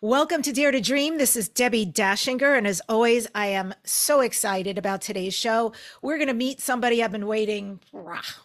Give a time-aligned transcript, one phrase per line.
[0.00, 1.18] Welcome to Dare to Dream.
[1.18, 2.56] This is Debbie Dachinger.
[2.56, 5.72] And as always, I am so excited about today's show.
[6.02, 7.80] We're going to meet somebody I've been waiting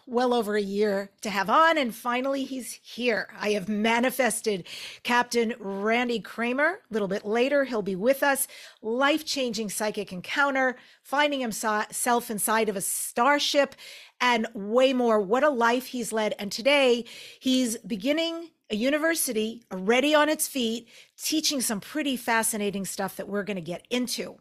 [0.04, 1.78] well over a year to have on.
[1.78, 3.28] And finally, he's here.
[3.38, 4.66] I have manifested
[5.04, 6.80] Captain Randy Cramer.
[6.90, 8.48] A little bit later, he'll be with us.
[8.82, 10.74] Life changing psychic encounter,
[11.04, 13.76] finding himself inside of a starship,
[14.20, 15.20] and way more.
[15.20, 16.34] What a life he's led.
[16.40, 17.04] And today,
[17.38, 23.44] he's beginning a university already on its feet, teaching some pretty fascinating stuff that we're
[23.44, 24.38] going to get into.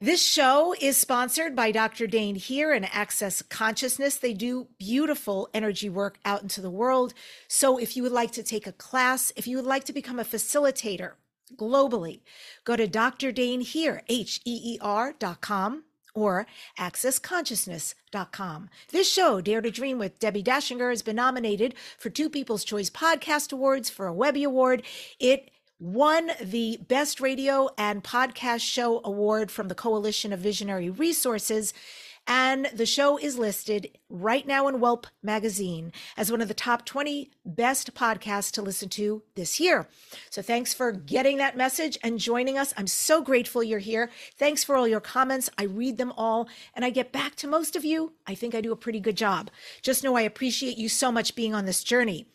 [0.00, 2.06] This show is sponsored by Dr.
[2.06, 4.16] Dain Heer and Access Consciousness.
[4.16, 7.14] They do beautiful energy work out into the world.
[7.48, 10.18] So if you would like to take a class, if you would like to become
[10.18, 11.12] a facilitator
[11.56, 12.20] globally,
[12.64, 13.32] go to Dr.
[13.32, 16.46] Dain Heer, H-E-E-R dot com or
[16.78, 18.70] accessconsciousness.com.
[18.90, 22.90] This show, Dare to Dream with Debbie Dachinger, has been nominated for two People's Choice
[22.90, 24.82] Podcast Awards for a Webby Award.
[25.18, 31.74] It won the Best Radio and Podcast Show Award from the Coalition of Visionary Resources.
[32.26, 36.86] And the show is listed right now in Welp magazine as one of the top
[36.86, 39.86] 20 best podcasts to listen to this year.
[40.30, 42.72] So thanks for getting that message and joining us.
[42.76, 44.10] I'm so grateful you're here.
[44.38, 45.50] Thanks for all your comments.
[45.58, 48.12] I read them all and I get back to most of you.
[48.26, 49.50] I think I do a pretty good job.
[49.82, 52.26] Just know I appreciate you so much being on this journey.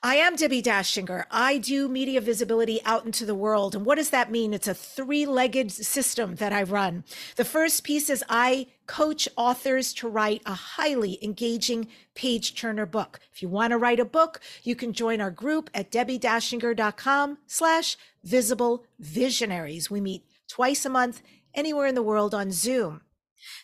[0.00, 1.24] I am Debbie Dachinger.
[1.28, 3.74] I do media visibility out into the world.
[3.74, 4.54] And what does that mean?
[4.54, 7.02] It's a three legged system that I run.
[7.34, 13.18] The first piece is I coach authors to write a highly engaging page turner book.
[13.32, 17.96] If you want to write a book, you can join our group at debbiedachinger.com slash
[18.22, 19.90] visible visionaries.
[19.90, 21.22] We meet twice a month
[21.54, 23.00] anywhere in the world on Zoom.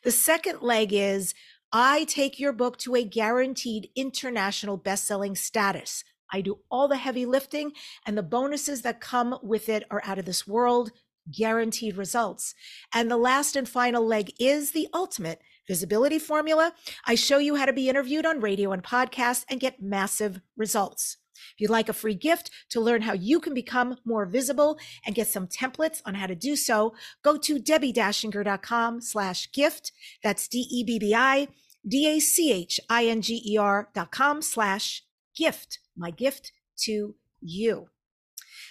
[0.03, 1.33] The second leg is
[1.71, 6.03] I take your book to a guaranteed international best-selling status.
[6.33, 7.73] I do all the heavy lifting,
[8.07, 10.91] and the bonuses that come with it are out of this world,
[11.31, 12.55] guaranteed results.
[12.93, 16.75] And the last and final leg is the ultimate visibility formula.
[17.07, 21.17] I show you how to be interviewed on radio and podcast and get massive results.
[21.35, 25.15] If you'd like a free gift to learn how you can become more visible and
[25.15, 29.93] get some templates on how to do so, go to debbiedachinger.com slash gift.
[30.23, 31.49] That's D-E-B-B-I
[31.87, 35.05] D-A-C-H-I-N-G-E-R dot com slash
[35.37, 37.89] gift my gift to you.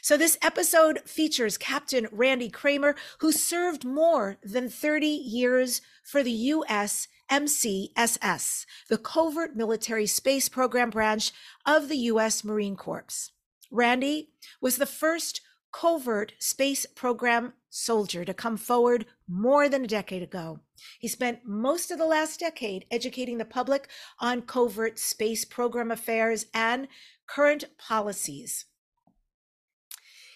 [0.02, 6.32] So, this episode features Captain Randy Cramer, who served more than 30 years for the
[6.32, 7.08] U.S.
[7.32, 11.32] MCSS, the Covert Military Space Program branch
[11.66, 12.44] of the U.S.
[12.44, 13.32] Marine Corps.
[13.72, 14.30] Randy
[14.62, 15.42] was the first
[15.72, 20.60] covert space program soldier to come forward more than a decade ago.
[21.00, 23.88] He spent most of the last decade educating the public
[24.20, 26.88] on covert space program affairs and
[27.28, 28.66] current policies.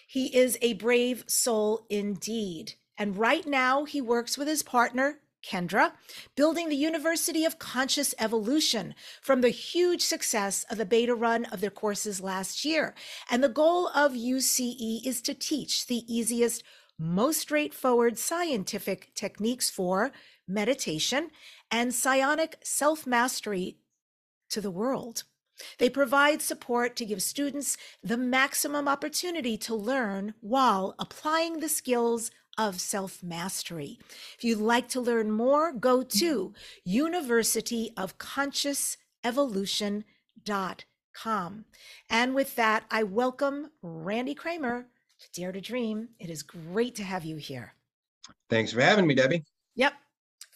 [0.06, 2.74] He is a brave soul indeed.
[2.96, 5.92] And right now, he works with his partner, Kendra,
[6.34, 11.60] building the University of Conscious Evolution from the huge success of the beta run of
[11.60, 12.94] their courses last year.
[13.30, 16.64] And the goal of UCE is to teach the easiest,
[16.98, 20.10] most straightforward scientific techniques for
[20.48, 21.30] meditation
[21.70, 23.78] and psionic self mastery
[24.50, 25.24] to the world.
[25.78, 32.30] They provide support to give students the maximum opportunity to learn while applying the skills
[32.56, 33.98] of self mastery.
[34.36, 36.54] If you'd like to learn more, go to mm-hmm.
[36.84, 40.04] University of Conscious Evolution.com.
[42.10, 44.86] And with that, I welcome Randy Cramer
[45.20, 46.08] to Dare to Dream.
[46.18, 47.74] It is great to have you here.
[48.50, 49.44] Thanks for having me, Debbie.
[49.74, 49.94] Yep.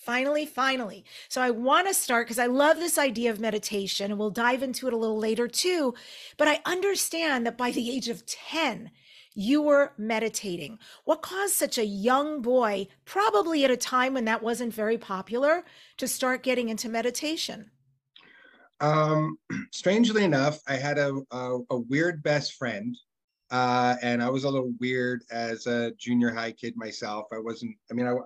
[0.02, 1.04] Finally, finally.
[1.28, 4.64] So I want to start because I love this idea of meditation and we'll dive
[4.64, 5.94] into it a little later too.
[6.36, 8.90] But I understand that by the age of 10,
[9.34, 10.80] you were meditating.
[11.04, 15.64] What caused such a young boy, probably at a time when that wasn't very popular,
[15.98, 17.70] to start getting into meditation?
[18.80, 19.38] Um,
[19.70, 22.98] strangely enough, I had a, a, a weird best friend.
[23.52, 27.26] Uh, and I was a little weird as a junior high kid myself.
[27.32, 28.16] I wasn't, I mean, I, I,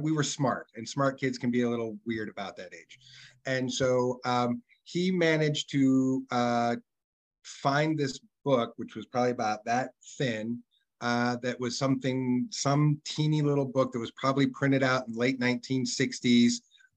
[0.00, 2.98] we were smart, and smart kids can be a little weird about that age.
[3.46, 6.76] And so um, he managed to uh,
[7.42, 10.60] find this book, which was probably about that thin.
[11.00, 15.38] Uh, that was something, some teeny little book that was probably printed out in late
[15.38, 16.54] 1960s.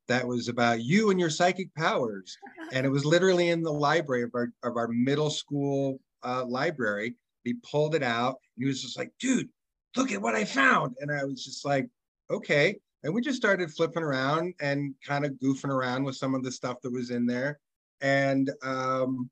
[0.08, 2.38] That was about you and your psychic powers,
[2.72, 7.16] and it was literally in the library of our of our middle school uh, library.
[7.44, 9.50] He pulled it out, and he was just like, "Dude,
[9.98, 11.90] look at what I found!" And I was just like,
[12.30, 12.78] okay.
[13.04, 16.52] And we just started flipping around and kind of goofing around with some of the
[16.52, 17.60] stuff that was in there.
[18.02, 19.30] And um,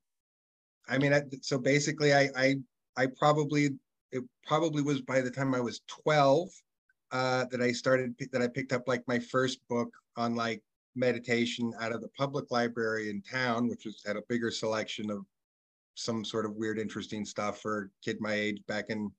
[0.87, 2.55] I mean, I, so basically, I, I
[2.97, 3.71] I probably
[4.11, 6.49] it probably was by the time I was 12
[7.11, 10.61] uh, that I started that I picked up like my first book on like
[10.95, 15.25] meditation out of the public library in town, which was had a bigger selection of
[15.95, 19.11] some sort of weird, interesting stuff for a kid my age back in,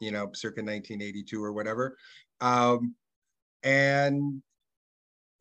[0.00, 1.96] you know, circa 1982 or whatever.
[2.40, 2.94] Um,
[3.62, 4.42] and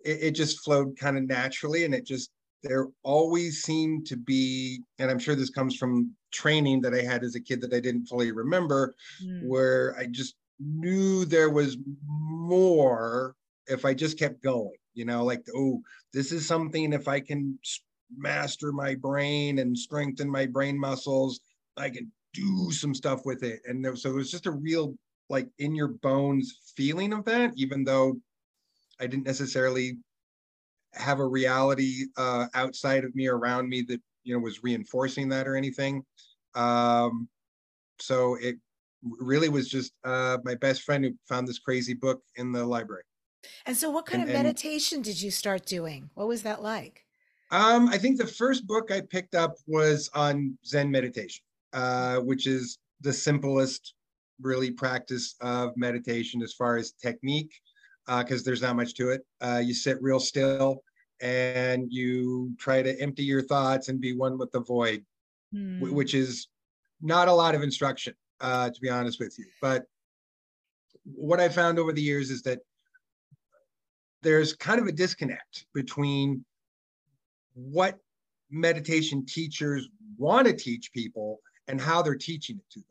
[0.03, 2.31] it, it just flowed kind of naturally, and it just
[2.63, 7.23] there always seemed to be, and I'm sure this comes from training that I had
[7.23, 9.47] as a kid that I didn't fully remember, mm.
[9.47, 13.35] where I just knew there was more
[13.67, 15.81] if I just kept going, you know, like, oh,
[16.11, 17.57] this is something if I can
[18.17, 21.39] master my brain and strengthen my brain muscles,
[21.77, 23.61] I can do some stuff with it.
[23.65, 24.95] And there, so it was just a real,
[25.29, 28.19] like, in your bones feeling of that, even though
[28.99, 29.97] I didn't necessarily
[30.93, 35.47] have a reality uh, outside of me around me that, you know, was reinforcing that
[35.47, 36.03] or anything.
[36.55, 37.29] Um,
[37.99, 38.57] so it
[39.03, 43.03] really was just uh, my best friend who found this crazy book in the library.
[43.65, 46.09] And so, what kind and, of meditation and, did you start doing?
[46.15, 47.05] What was that like?
[47.51, 51.43] Um, I think the first book I picked up was on Zen meditation,
[51.73, 53.93] uh, which is the simplest,
[54.41, 57.53] really, practice of meditation as far as technique,
[58.07, 59.25] because uh, there's not much to it.
[59.41, 60.83] Uh, you sit real still
[61.21, 65.03] and you try to empty your thoughts and be one with the void,
[65.51, 65.79] hmm.
[65.79, 66.47] which is
[67.01, 69.45] not a lot of instruction uh, to be honest with you.
[69.61, 69.85] But
[71.03, 72.59] what I found over the years is that
[74.21, 76.43] there's kind of a disconnect between
[77.53, 77.97] what
[78.51, 79.87] meditation teachers
[80.17, 82.85] want to teach people and how they're teaching it to them.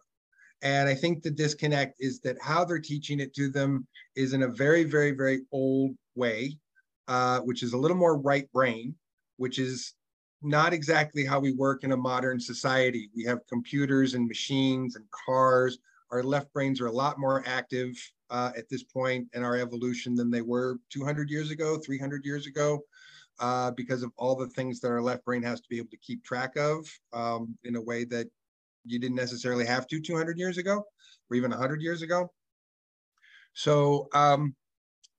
[0.62, 4.42] And I think the disconnect is that how they're teaching it to them is in
[4.42, 6.58] a very, very, very old way,
[7.06, 8.94] uh, which is a little more right brain,
[9.36, 9.94] which is
[10.42, 13.10] not exactly how we work in a modern society.
[13.14, 15.78] We have computers and machines and cars.
[16.10, 17.94] Our left brains are a lot more active
[18.30, 22.46] uh, at this point in our evolution than they were 200 years ago, 300 years
[22.46, 22.80] ago,
[23.40, 25.96] uh, because of all the things that our left brain has to be able to
[25.98, 28.28] keep track of um, in a way that
[28.88, 30.84] you didn't necessarily have to 200 years ago
[31.30, 32.30] or even 100 years ago.
[33.54, 34.54] So um,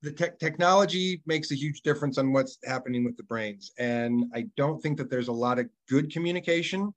[0.02, 3.72] the te- technology makes a huge difference on what's happening with the brains.
[3.80, 6.94] And I don't think that there's a lot of good communication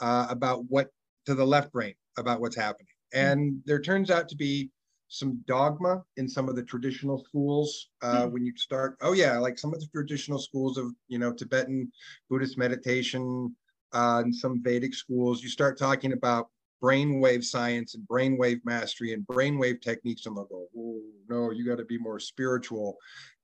[0.00, 0.88] uh, about what
[1.26, 2.88] to the left brain about what's happening.
[3.12, 3.18] Hmm.
[3.18, 4.70] And there turns out to be
[5.08, 8.32] some dogma in some of the traditional schools uh, mm.
[8.32, 8.96] when you start.
[9.00, 11.90] Oh yeah, like some of the traditional schools of you know Tibetan
[12.28, 13.54] Buddhist meditation
[13.96, 15.42] uh, and some Vedic schools.
[15.42, 16.48] You start talking about
[16.82, 20.26] brainwave science and brainwave mastery and brainwave techniques.
[20.26, 22.96] And they'll go oh no you got to be more spiritual.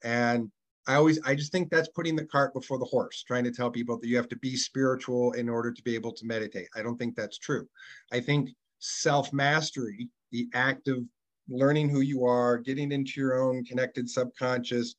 [0.04, 0.50] And
[0.88, 3.70] i always i just think that's putting the cart before the horse trying to tell
[3.70, 6.68] people that you have to be spiritual in order to be able to meditate.
[6.76, 7.66] I don't think that's true.
[8.12, 10.98] I think self mastery the act of
[11.48, 14.96] learning who you are getting into your own connected subconscious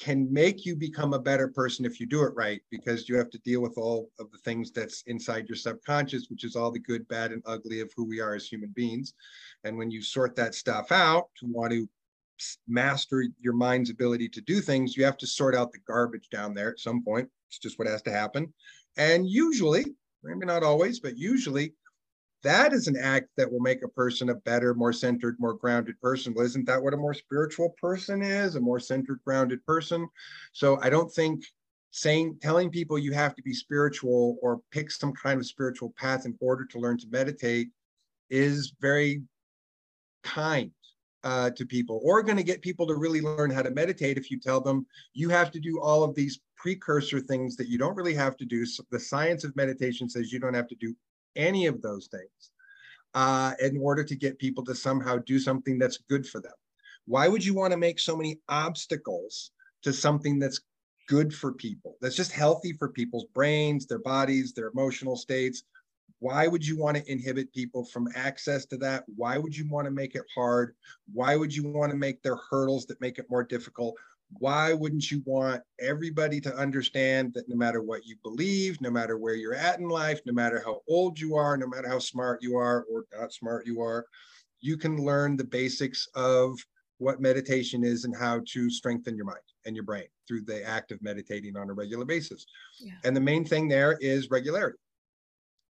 [0.00, 3.30] can make you become a better person if you do it right because you have
[3.30, 6.80] to deal with all of the things that's inside your subconscious which is all the
[6.80, 9.14] good bad and ugly of who we are as human beings.
[9.62, 11.88] And when you sort that stuff out to want to
[12.66, 16.52] master your mind's ability to do things you have to sort out the garbage down
[16.54, 17.28] there at some point.
[17.48, 18.52] It's just what has to happen.
[18.96, 19.84] And usually
[20.24, 21.72] maybe not always but usually
[22.44, 26.00] that is an act that will make a person a better, more centered, more grounded
[26.00, 26.34] person.
[26.34, 28.54] Well, isn't that what a more spiritual person is?
[28.54, 30.06] A more centered, grounded person.
[30.52, 31.44] So I don't think
[31.90, 36.26] saying telling people you have to be spiritual or pick some kind of spiritual path
[36.26, 37.68] in order to learn to meditate
[38.30, 39.22] is very
[40.22, 40.70] kind
[41.22, 44.30] uh, to people or going to get people to really learn how to meditate if
[44.30, 47.96] you tell them you have to do all of these precursor things that you don't
[47.96, 48.66] really have to do.
[48.66, 50.94] So the science of meditation says you don't have to do
[51.36, 52.50] any of those things
[53.14, 56.52] uh, in order to get people to somehow do something that's good for them.
[57.06, 59.50] Why would you want to make so many obstacles
[59.82, 60.60] to something that's
[61.06, 65.64] good for people, that's just healthy for people's brains, their bodies, their emotional states?
[66.20, 69.04] Why would you want to inhibit people from access to that?
[69.14, 70.74] Why would you want to make it hard?
[71.12, 73.96] Why would you want to make their hurdles that make it more difficult?
[74.38, 79.16] Why wouldn't you want everybody to understand that no matter what you believe, no matter
[79.18, 82.42] where you're at in life, no matter how old you are, no matter how smart
[82.42, 84.06] you are or not smart you are,
[84.60, 86.58] you can learn the basics of
[86.98, 90.90] what meditation is and how to strengthen your mind and your brain through the act
[90.90, 92.46] of meditating on a regular basis.
[92.80, 92.92] Yeah.
[93.04, 94.78] And the main thing there is regularity.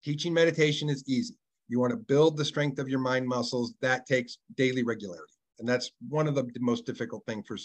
[0.04, 1.36] Teaching meditation is easy.
[1.68, 5.34] You want to build the strength of your mind muscles, that takes daily regularity.
[5.60, 7.56] And that's one of the most difficult thing for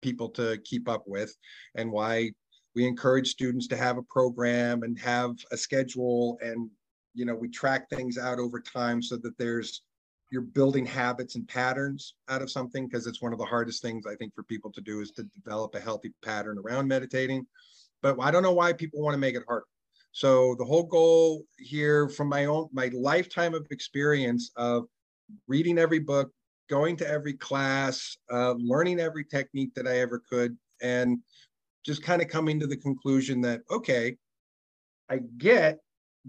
[0.00, 1.34] people to keep up with
[1.74, 2.30] and why
[2.74, 6.70] we encourage students to have a program and have a schedule and
[7.14, 9.82] you know we track things out over time so that there's
[10.30, 14.06] you're building habits and patterns out of something because it's one of the hardest things
[14.06, 17.46] I think for people to do is to develop a healthy pattern around meditating.
[18.00, 19.66] But I don't know why people want to make it harder.
[20.12, 24.86] So the whole goal here from my own my lifetime of experience of
[25.46, 26.30] reading every book,
[26.70, 31.18] going to every class, uh, learning every technique that I ever could, and
[31.84, 34.16] just kind of coming to the conclusion that okay,
[35.10, 35.80] I get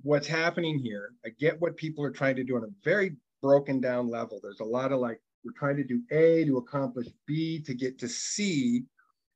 [0.03, 1.13] what's happening here.
[1.25, 4.39] I get what people are trying to do on a very broken down level.
[4.41, 7.99] There's a lot of like we're trying to do A to accomplish B to get
[7.99, 8.83] to C,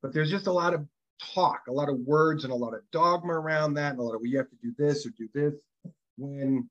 [0.02, 0.86] but there's just a lot of
[1.22, 4.16] talk, a lot of words and a lot of dogma around that, and a lot
[4.16, 5.56] of well, you have to do this or do this.
[6.18, 6.70] When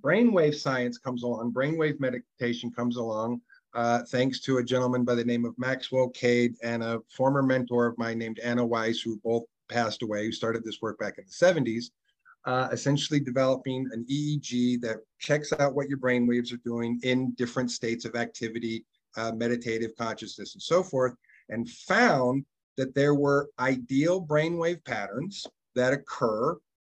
[0.00, 3.40] brainwave science comes along, brainwave meditation comes along,
[3.74, 7.86] uh, thanks to a gentleman by the name of Maxwell Cade and a former mentor
[7.86, 11.24] of mine named Anna Wise, who both passed away, who started this work back in
[11.24, 11.90] the 70s.
[12.46, 17.32] Uh, essentially developing an EEG that checks out what your brain waves are doing in
[17.38, 18.84] different states of activity,
[19.16, 21.14] uh, meditative consciousness, and so forth,
[21.48, 22.44] and found
[22.76, 26.54] that there were ideal brainwave patterns that occur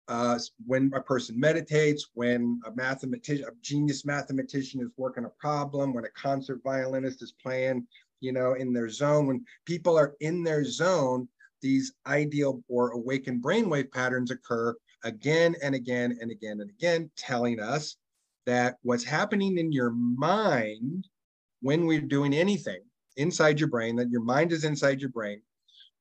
[0.09, 5.93] uh, when a person meditates, when a mathematician, a genius mathematician is working a problem,
[5.93, 7.85] when a concert violinist is playing,
[8.19, 11.27] you know, in their zone, when people are in their zone,
[11.61, 17.59] these ideal or awakened brainwave patterns occur again and again and again and again, telling
[17.59, 17.95] us
[18.45, 21.07] that what's happening in your mind
[21.61, 22.81] when we're doing anything
[23.17, 25.41] inside your brain, that your mind is inside your brain,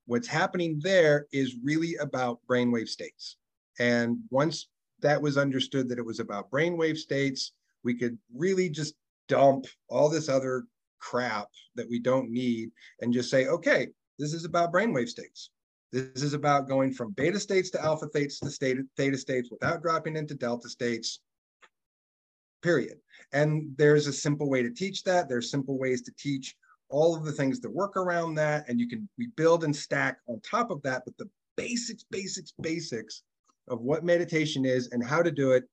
[0.09, 3.37] What's happening there is really about brainwave states.
[3.79, 4.69] And once
[5.01, 7.53] that was understood that it was about brainwave states,
[7.85, 8.95] we could really just
[9.29, 10.65] dump all this other
[11.01, 12.71] crap that we don't need
[13.01, 15.51] and just say, okay, this is about brainwave states.
[15.93, 19.81] This is about going from beta states to alpha states to state, theta states without
[19.81, 21.21] dropping into delta states,
[22.63, 22.99] period.
[23.33, 25.29] And there's a simple way to teach that.
[25.29, 26.57] There's simple ways to teach
[26.91, 30.19] all of the things that work around that and you can we build and stack
[30.27, 33.23] on top of that but the basics basics basics
[33.69, 35.65] of what meditation is and how to do it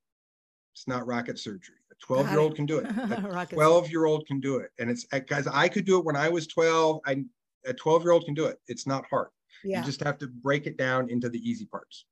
[0.75, 1.75] it's not rocket surgery.
[1.90, 2.86] A 12 year old can do it.
[2.98, 4.72] A 12 year old can do it.
[4.78, 7.24] And it's uh, guys i could do it when i was 12 i
[7.66, 8.60] a 12 year old can do it.
[8.68, 9.30] It's not hard.
[9.64, 9.80] Yeah.
[9.80, 12.06] you just have to break it down into the easy parts.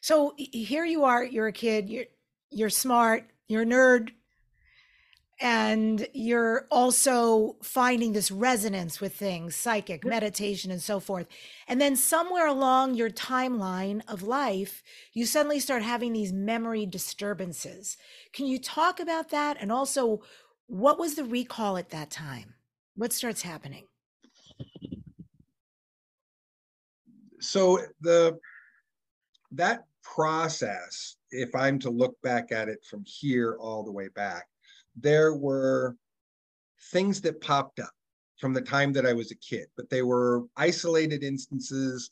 [0.00, 2.06] So here you are you're a kid you're
[2.50, 4.10] you're smart you're a nerd
[5.40, 11.26] and you're also finding this resonance with things psychic meditation and so forth.
[11.66, 14.82] And then somewhere along your timeline of life
[15.14, 17.96] you suddenly start having these memory disturbances.
[18.32, 19.56] Can you talk about that?
[19.60, 20.20] And also
[20.66, 22.54] what was the recall at that time?
[22.94, 23.86] What starts happening?
[27.40, 28.38] So the
[29.52, 34.46] that process if i'm to look back at it from here all the way back
[35.02, 35.96] there were
[36.92, 37.90] things that popped up
[38.38, 42.10] from the time that I was a kid, but they were isolated instances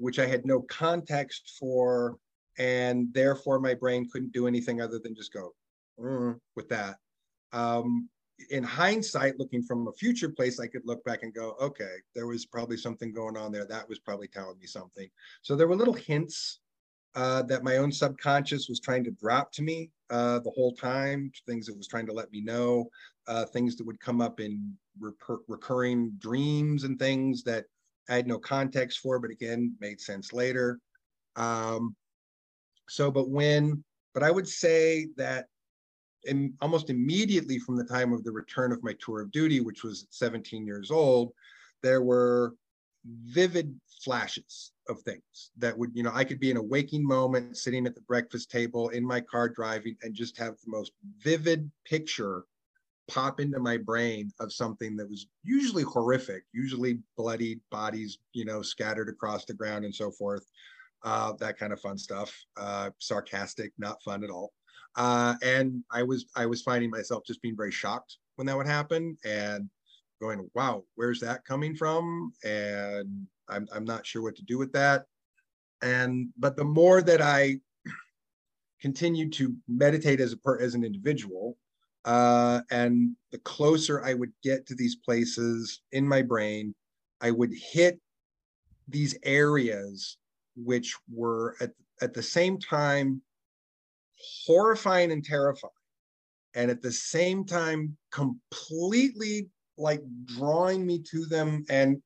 [0.00, 2.16] which I had no context for,
[2.58, 5.52] and therefore my brain couldn't do anything other than just go
[6.00, 6.96] mm, with that.
[7.52, 8.08] Um,
[8.48, 12.26] in hindsight, looking from a future place, I could look back and go, okay, there
[12.26, 13.66] was probably something going on there.
[13.66, 15.08] That was probably telling me something.
[15.42, 16.60] So there were little hints
[17.14, 21.32] uh, that my own subconscious was trying to drop to me uh, the whole time,
[21.46, 22.88] things it was trying to let me know,
[23.26, 27.64] uh, things that would come up in recur- recurring dreams and things that
[28.08, 30.78] I had no context for, but again, made sense later.
[31.36, 31.94] Um,
[32.88, 35.46] so, but when, but I would say that
[36.24, 39.82] in, almost immediately from the time of the return of my tour of duty, which
[39.82, 41.32] was 17 years old,
[41.82, 42.54] there were
[43.04, 47.56] vivid flashes of things that would, you know, I could be in a waking moment
[47.56, 51.70] sitting at the breakfast table in my car driving and just have the most vivid
[51.84, 52.44] picture
[53.08, 58.62] pop into my brain of something that was usually horrific, usually bloodied bodies, you know,
[58.62, 60.46] scattered across the ground and so forth.
[61.02, 62.32] Uh, that kind of fun stuff.
[62.56, 64.52] Uh, sarcastic, not fun at all.
[64.96, 68.66] Uh, and I was I was finding myself just being very shocked when that would
[68.66, 69.68] happen and
[70.20, 72.32] going, wow, where's that coming from?
[72.44, 75.04] And I'm, I'm not sure what to do with that.
[75.82, 77.60] And, but the more that I
[78.80, 81.56] continued to meditate as a per, as an individual,
[82.04, 86.74] uh, and the closer I would get to these places in my brain,
[87.20, 88.00] I would hit
[88.88, 90.16] these areas
[90.56, 93.22] which were at, at the same time
[94.46, 95.72] horrifying and terrifying,
[96.54, 102.02] and at the same time completely like drawing me to them and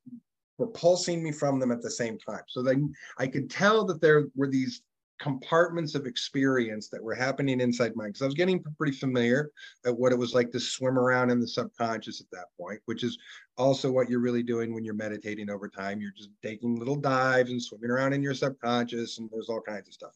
[0.59, 2.43] repulsing me from them at the same time.
[2.49, 4.83] So then I could tell that there were these
[5.21, 9.51] compartments of experience that were happening inside mine because I was getting pretty familiar
[9.87, 13.05] at what it was like to swim around in the subconscious at that point, which
[13.05, 13.17] is
[13.57, 16.01] also what you're really doing when you're meditating over time.
[16.01, 19.89] You're just taking little dives and swimming around in your subconscious, and there's all kinds
[19.89, 20.15] of stuff.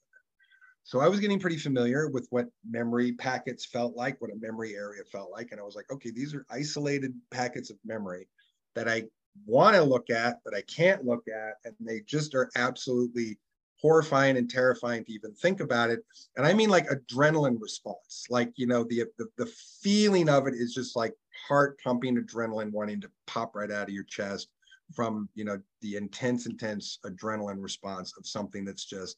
[0.83, 4.75] So I was getting pretty familiar with what memory packets felt like, what a memory
[4.75, 5.53] area felt like.
[5.53, 8.27] And I was like, okay, these are isolated packets of memory
[8.75, 9.05] that I
[9.47, 11.55] want to look at, but I can't look at.
[11.65, 13.39] And they just are absolutely
[13.81, 16.01] horrifying and terrifying to even think about it.
[16.37, 19.47] And I mean like adrenaline response, like, you know, the, the, the
[19.83, 21.15] feeling of it is just like
[21.49, 24.49] heart pumping adrenaline wanting to pop right out of your chest
[24.95, 29.17] from, you know, the intense, intense adrenaline response of something that's just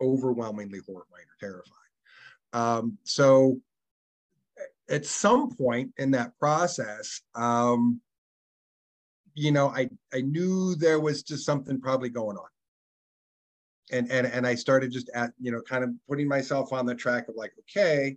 [0.00, 1.74] overwhelmingly horrifying or terrifying.
[2.52, 3.60] Um, so
[4.90, 8.00] at some point in that process, um,
[9.38, 12.48] you know, I, I knew there was just something probably going on
[13.90, 16.94] and and and I started just at you know kind of putting myself on the
[16.94, 18.16] track of like okay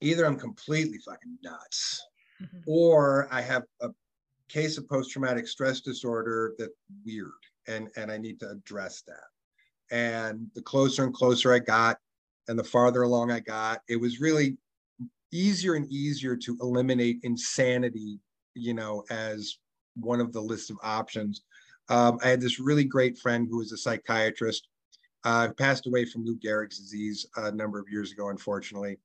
[0.00, 2.06] either I'm completely fucking nuts
[2.40, 2.58] mm-hmm.
[2.66, 3.88] or I have a
[4.48, 6.72] case of post traumatic stress disorder that's
[7.04, 7.30] weird
[7.66, 11.98] and and I need to address that and the closer and closer I got
[12.48, 14.56] and the farther along I got it was really
[15.32, 18.20] easier and easier to eliminate insanity
[18.54, 19.58] you know as
[19.96, 21.42] one of the list of options
[21.88, 24.68] um, I had this really great friend who was a psychiatrist.
[25.24, 28.98] Uh, passed away from Lou Gehrig's disease a number of years ago, unfortunately.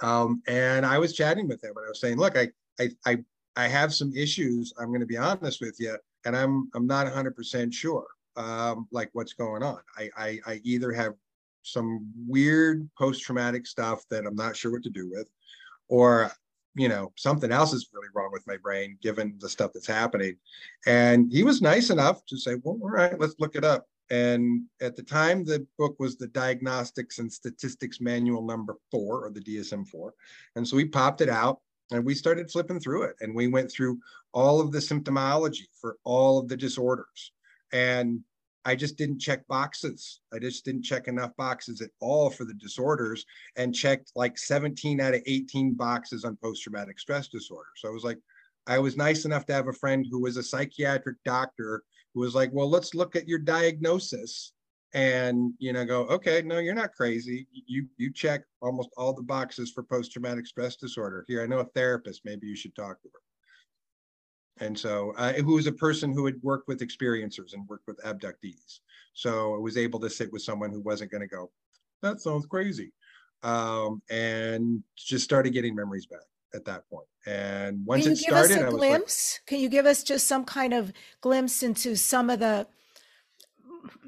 [0.00, 2.48] Um, and I was chatting with him, and I was saying, "Look, I,
[2.80, 3.18] I, I,
[3.56, 4.72] I have some issues.
[4.78, 8.06] I'm going to be honest with you, and I'm, I'm not 100% sure,
[8.36, 9.78] um, like what's going on.
[9.96, 11.14] I, I, I either have
[11.62, 15.28] some weird post-traumatic stuff that I'm not sure what to do with,
[15.88, 16.32] or
[16.74, 20.36] you know something else is really wrong with my brain given the stuff that's happening.
[20.86, 23.86] And he was nice enough to say well all right let's look it up.
[24.10, 29.30] And at the time the book was the diagnostics and statistics manual number four or
[29.30, 30.10] the dsm-4
[30.56, 31.60] and so we popped it out
[31.92, 33.98] and we started flipping through it and we went through
[34.32, 37.32] all of the symptomology for all of the disorders.
[37.72, 38.20] And
[38.64, 40.20] I just didn't check boxes.
[40.32, 43.24] I just didn't check enough boxes at all for the disorders
[43.56, 47.68] and checked like 17 out of 18 boxes on post traumatic stress disorder.
[47.76, 48.18] So I was like,
[48.66, 51.82] I was nice enough to have a friend who was a psychiatric doctor
[52.14, 54.52] who was like, well, let's look at your diagnosis.
[54.94, 57.46] And you know go okay no you're not crazy.
[57.50, 61.24] You you check almost all the boxes for post-traumatic stress disorder.
[61.26, 62.26] Here i know a therapist.
[62.26, 63.20] Maybe you should talk to her
[64.60, 68.00] and so uh, who was a person who had worked with experiencers and worked with
[68.02, 68.80] abductees.
[69.14, 71.50] So i was able to sit with someone who wasn't going to go
[72.02, 72.92] that sounds crazy.
[73.42, 76.20] Um, and just started getting memories back
[76.54, 77.06] at that point.
[77.26, 80.92] And once it started a glimpse like, can you give us just some kind of
[81.20, 82.66] glimpse into some of the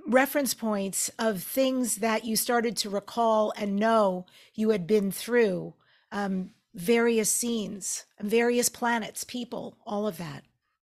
[0.07, 5.75] reference points of things that you started to recall and know you had been through
[6.13, 10.45] um, various scenes, various planets, people, all of that?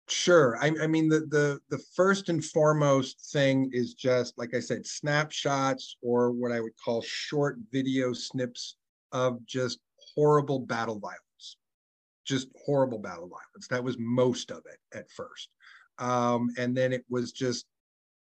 [0.09, 0.57] Sure.
[0.61, 4.85] I, I, mean, the, the the first and foremost thing is just like I said,
[4.85, 8.77] snapshots or what I would call short video snips
[9.13, 9.79] of just
[10.15, 11.57] horrible battle violence,
[12.27, 13.69] just horrible battle violence.
[13.71, 15.49] That was most of it at first,
[15.99, 17.67] um, and then it was just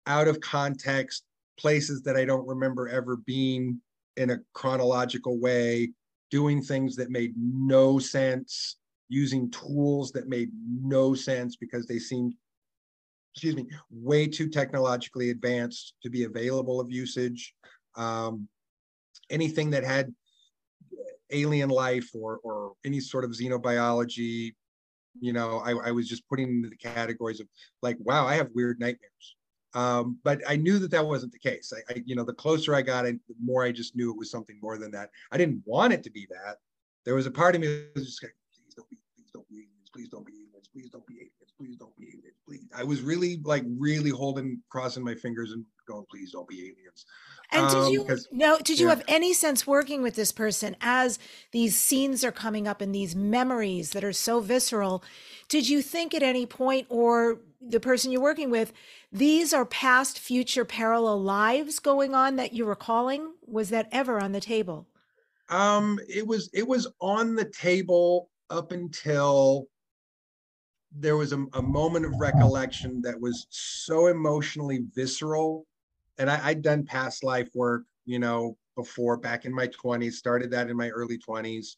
[0.08, 1.24] out of context
[1.58, 3.82] places that I don't remember ever being
[4.18, 5.92] in a chronological way
[6.32, 8.78] doing things that made no sense,
[9.10, 12.34] using tools that made no sense because they seemed,
[13.34, 17.54] excuse me, way too technologically advanced to be available of usage.
[17.96, 18.48] Um,
[19.30, 20.14] anything that had
[21.32, 24.54] alien life or, or any sort of xenobiology,
[25.20, 27.48] you know, I, I was just putting into the categories of
[27.82, 29.36] like, wow, I have weird nightmares.
[29.74, 31.72] Um, but I knew that that wasn't the case.
[31.74, 34.30] I, I, you know, the closer I got, the more I just knew it was
[34.30, 35.12] something more than that.
[35.32, 36.58] I didn't want it to be that.
[37.06, 39.48] There was a part of me that was just like, please don't be, please don't
[39.48, 42.68] be aliens, please don't be aliens, please don't be aliens, please don't be aliens, please.
[42.76, 47.06] I was really like really holding, crossing my fingers and going, please don't be aliens.
[47.54, 48.58] And did um, you no?
[48.60, 48.96] Did you yeah.
[48.96, 51.20] have any sense working with this person as
[51.52, 55.04] these scenes are coming up and these memories that are so visceral?
[55.50, 58.74] Did you think at any point, or the person you're working with,
[59.12, 63.34] these are past, future, parallel lives going on that you're recalling?
[63.46, 64.88] Was that ever on the table?
[65.50, 66.50] Um, it was.
[66.54, 69.68] It was on the table up until
[70.94, 75.66] there was a, a moment of recollection that was so emotionally visceral
[76.22, 80.52] and I, I'd done past life work, you know, before back in my 20s, started
[80.52, 81.76] that in my early 20s.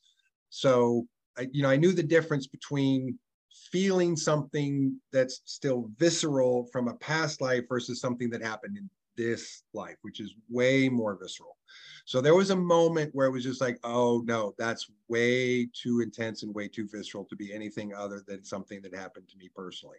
[0.49, 3.17] So I, you know, I knew the difference between
[3.71, 9.63] feeling something that's still visceral from a past life versus something that happened in this
[9.73, 11.57] life, which is way more visceral.
[12.05, 16.01] So there was a moment where it was just like, oh no, that's way too
[16.01, 19.49] intense and way too visceral to be anything other than something that happened to me
[19.55, 19.97] personally.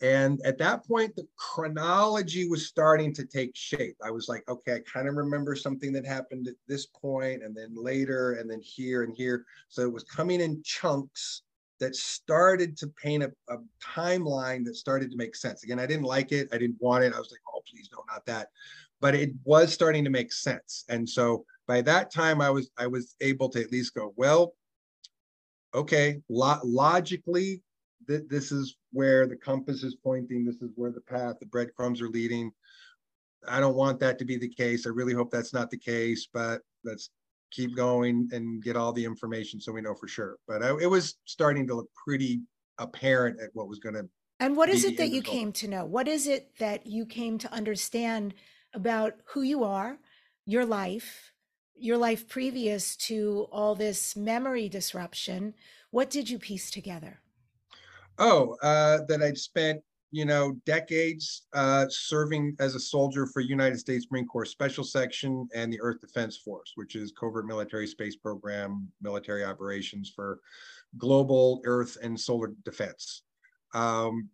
[0.00, 3.96] And at that point, the chronology was starting to take shape.
[4.04, 7.56] I was like, okay, I kind of remember something that happened at this point, and
[7.56, 9.44] then later, and then here and here.
[9.68, 11.42] So it was coming in chunks
[11.82, 15.64] that started to paint a, a, timeline that started to make sense.
[15.64, 16.48] Again, I didn't like it.
[16.52, 17.12] I didn't want it.
[17.12, 18.50] I was like, oh, please no, not that.
[19.00, 20.84] But it was starting to make sense.
[20.88, 24.54] And so by that time, I was I was able to at least go, well,
[25.74, 27.60] okay, lo- logically,
[28.06, 30.44] th- this is where the compass is pointing.
[30.44, 32.52] This is where the path, the breadcrumbs are leading.
[33.48, 34.86] I don't want that to be the case.
[34.86, 37.10] I really hope that's not the case, but let's
[37.52, 40.38] keep going and get all the information so we know for sure.
[40.48, 42.40] But I, it was starting to look pretty
[42.78, 44.08] apparent at what was going to.
[44.40, 45.84] And what is it that you came to know?
[45.84, 48.34] What is it that you came to understand
[48.74, 49.98] about who you are,
[50.46, 51.32] your life,
[51.76, 55.54] your life previous to all this memory disruption?
[55.90, 57.20] What did you piece together?
[58.18, 63.78] Oh, uh, that I'd spent you know, decades uh, serving as a soldier for United
[63.78, 68.14] States Marine Corps Special Section and the Earth Defense Force, which is covert military space
[68.14, 70.38] program, military operations for
[70.98, 73.22] global Earth and solar defense.
[73.74, 74.28] Um,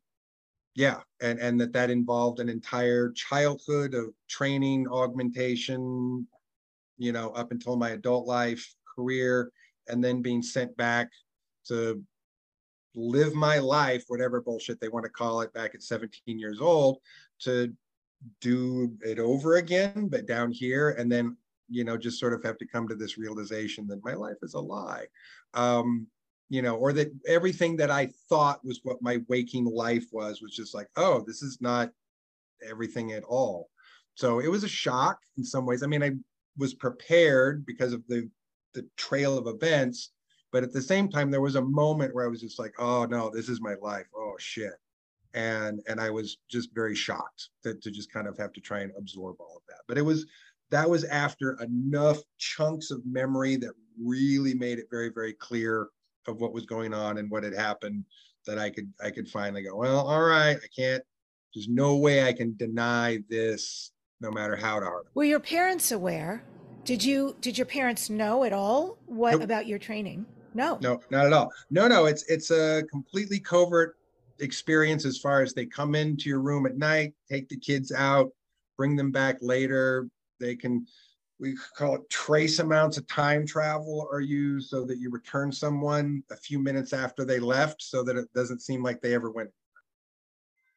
[0.75, 6.27] yeah, and and that that involved an entire childhood of training, augmentation,
[6.99, 9.53] you know, up until my adult life, career,
[9.87, 11.09] and then being sent back
[11.69, 12.03] to
[12.99, 16.99] live my life, whatever bullshit they want to call it, back at 17 years old,
[17.41, 17.73] to
[18.41, 21.37] do it over again, but down here, and then
[21.71, 24.55] you know just sort of have to come to this realization that my life is
[24.55, 25.07] a lie,
[25.55, 26.07] um,
[26.49, 30.55] you know, or that everything that I thought was what my waking life was was
[30.55, 31.91] just like, oh, this is not
[32.69, 33.69] everything at all.
[34.15, 35.83] So it was a shock in some ways.
[35.83, 36.13] I mean, I
[36.57, 38.29] was prepared because of the
[38.75, 40.13] the trail of events
[40.53, 43.05] but at the same time, there was a moment where I was just like, oh
[43.05, 44.07] no, this is my life.
[44.17, 44.75] Oh shit.
[45.35, 48.81] And and I was just very shocked that to just kind of have to try
[48.81, 49.83] and absorb all of that.
[49.87, 50.27] But it was
[50.71, 55.89] that was after enough chunks of memory that really made it very, very clear
[56.27, 58.05] of what was going on and what had happened
[58.47, 61.03] that I could I could finally go, well, all right, I can't,
[61.55, 65.07] there's no way I can deny this no matter how hard.
[65.15, 66.43] Were your parents aware?
[66.85, 70.27] Did you did your parents know at all what about your training?
[70.55, 70.79] No.
[70.81, 71.53] No, not at all.
[71.71, 73.97] No, no, it's it's a completely covert
[74.41, 78.31] experience as far as they come into your room at night, take the kids out,
[78.77, 80.09] bring them back later.
[80.41, 80.87] They can
[81.41, 86.23] we call it trace amounts of time travel are used so that you return someone
[86.31, 89.51] a few minutes after they left so that it doesn't seem like they ever went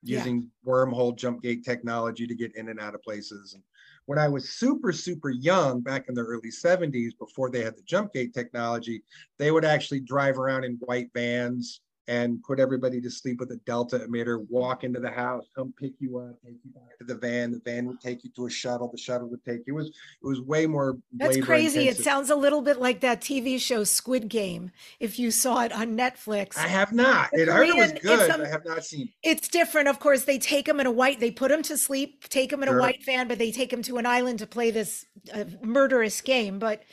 [0.03, 3.63] using wormhole jump gate technology to get in and out of places and
[4.11, 7.81] when I was super, super young back in the early 70s, before they had the
[7.83, 9.03] jump gate technology,
[9.39, 11.79] they would actually drive around in white vans
[12.11, 15.93] and put everybody to sleep with a delta emitter, walk into the house, come pick
[15.99, 17.51] you up, take you back to the van.
[17.51, 18.89] The van would take you to a shuttle.
[18.91, 19.75] The shuttle would take you.
[19.75, 20.97] It was it was way more.
[21.13, 21.83] That's crazy.
[21.83, 22.01] Intensive.
[22.01, 24.71] It sounds a little bit like that TV show Squid Game.
[24.99, 27.29] If you saw it on Netflix, I have not.
[27.31, 28.29] it Korean, was good.
[28.29, 29.07] I have not seen.
[29.23, 30.25] It's different, of course.
[30.25, 31.21] They take them in a white.
[31.21, 32.77] They put them to sleep, take them in sure.
[32.77, 36.19] a white van, but they take them to an island to play this uh, murderous
[36.19, 36.59] game.
[36.59, 36.83] But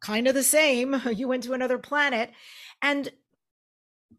[0.00, 0.94] kind of the same.
[1.12, 2.30] You went to another planet,
[2.82, 3.10] and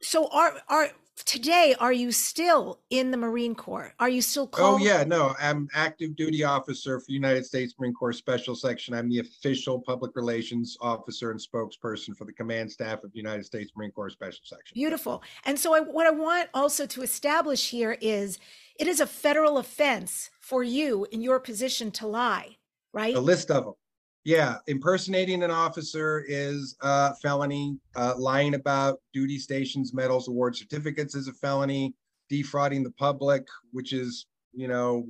[0.01, 0.89] so are are
[1.25, 3.93] today are you still in the marine corps?
[3.99, 7.73] Are you still oh, called oh yeah no i'm active duty officer for united states
[7.77, 8.93] marine corps special section.
[8.93, 13.71] I'm the official public relations officer and spokesperson for the command staff of united states
[13.75, 14.73] marine corps special section.
[14.73, 15.21] Beautiful.
[15.45, 18.39] And so I, what i want also to establish here is
[18.77, 22.55] it is a federal offense for you in your position to lie
[22.93, 23.15] right?
[23.15, 23.73] A list of them
[24.25, 27.77] yeah, impersonating an officer is a felony.
[27.95, 31.93] Uh, lying about duty stations, medals, award certificates is a felony.
[32.29, 35.05] Defrauding the public, which is you know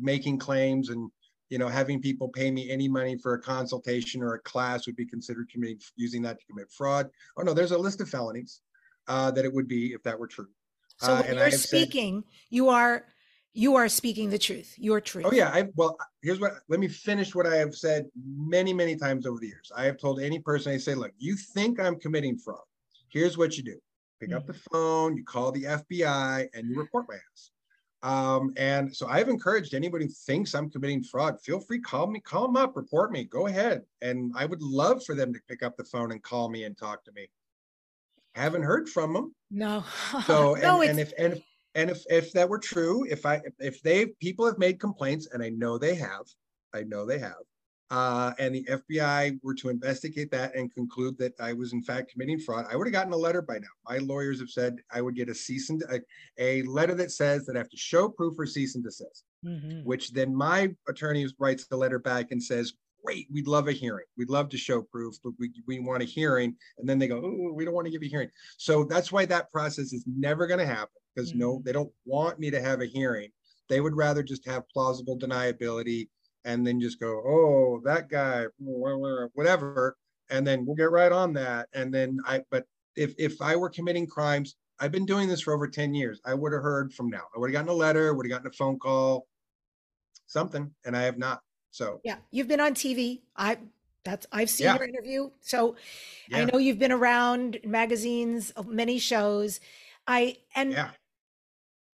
[0.00, 1.10] making claims and
[1.50, 4.96] you know having people pay me any money for a consultation or a class would
[4.96, 7.10] be considered committing using that to commit fraud.
[7.36, 8.62] Oh no, there's a list of felonies
[9.06, 10.48] uh, that it would be if that were true.
[10.98, 13.04] So uh, when you're speaking, said, you are
[13.54, 15.26] you are speaking the truth your truth.
[15.28, 18.96] Oh yeah i well here's what let me finish what i have said many many
[18.96, 19.70] times over the years.
[19.76, 22.62] I have told any person i say look you think i'm committing fraud.
[23.08, 23.78] Here's what you do.
[24.20, 24.38] Pick mm-hmm.
[24.38, 27.50] up the phone you call the fbi and you report my ass.
[28.02, 32.20] Um, and so i've encouraged anybody who thinks i'm committing fraud feel free call me
[32.20, 33.82] call them up report me go ahead.
[34.00, 36.76] And i would love for them to pick up the phone and call me and
[36.76, 37.28] talk to me.
[38.34, 39.84] Haven't heard from them no.
[40.26, 41.42] So and, no, and if and if
[41.74, 45.42] and if if that were true, if I if they people have made complaints, and
[45.42, 46.24] I know they have,
[46.74, 47.42] I know they have,
[47.92, 52.10] uh, and the FBI were to investigate that and conclude that I was in fact
[52.10, 53.68] committing fraud, I would have gotten a letter by now.
[53.86, 56.00] My lawyers have said I would get a cease and a,
[56.38, 59.24] a letter that says that I have to show proof or cease and desist.
[59.44, 59.80] Mm-hmm.
[59.84, 62.72] Which then my attorney writes the letter back and says,
[63.04, 64.06] great, we'd love a hearing.
[64.16, 66.56] We'd love to show proof, but we, we want a hearing.
[66.78, 68.30] And then they go, oh, we don't want to give you a hearing.
[68.56, 71.40] So that's why that process is never going to happen because mm-hmm.
[71.40, 73.30] no, they don't want me to have a hearing.
[73.68, 76.08] They would rather just have plausible deniability
[76.44, 79.96] and then just go, oh, that guy, whatever.
[80.30, 81.68] And then we'll get right on that.
[81.72, 82.64] And then I, but
[82.96, 86.20] if, if I were committing crimes, I've been doing this for over 10 years.
[86.24, 87.22] I would have heard from now.
[87.34, 89.26] I would have gotten a letter, would have gotten a phone call,
[90.26, 91.40] something, and I have not.
[91.70, 93.22] So yeah, you've been on TV.
[93.36, 93.58] I
[94.04, 94.74] that's I've seen yeah.
[94.74, 95.30] your interview.
[95.40, 95.76] So
[96.28, 96.38] yeah.
[96.38, 99.60] I know you've been around magazines, many shows.
[100.06, 100.90] I and yeah.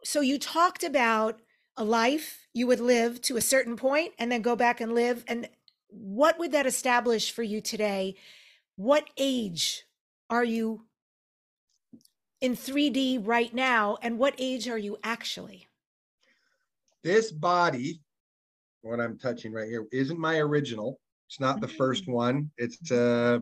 [0.05, 1.41] So you talked about
[1.77, 5.25] a life you would live to a certain point and then go back and live
[5.29, 5.49] and
[5.89, 8.15] what would that establish for you today?
[8.77, 9.85] What age
[10.29, 10.85] are you
[12.41, 15.67] in 3D right now and what age are you actually?
[17.03, 18.01] This body
[18.83, 20.99] what I'm touching right here isn't my original.
[21.29, 22.13] It's not the first mm.
[22.15, 22.51] one.
[22.57, 23.41] It's uh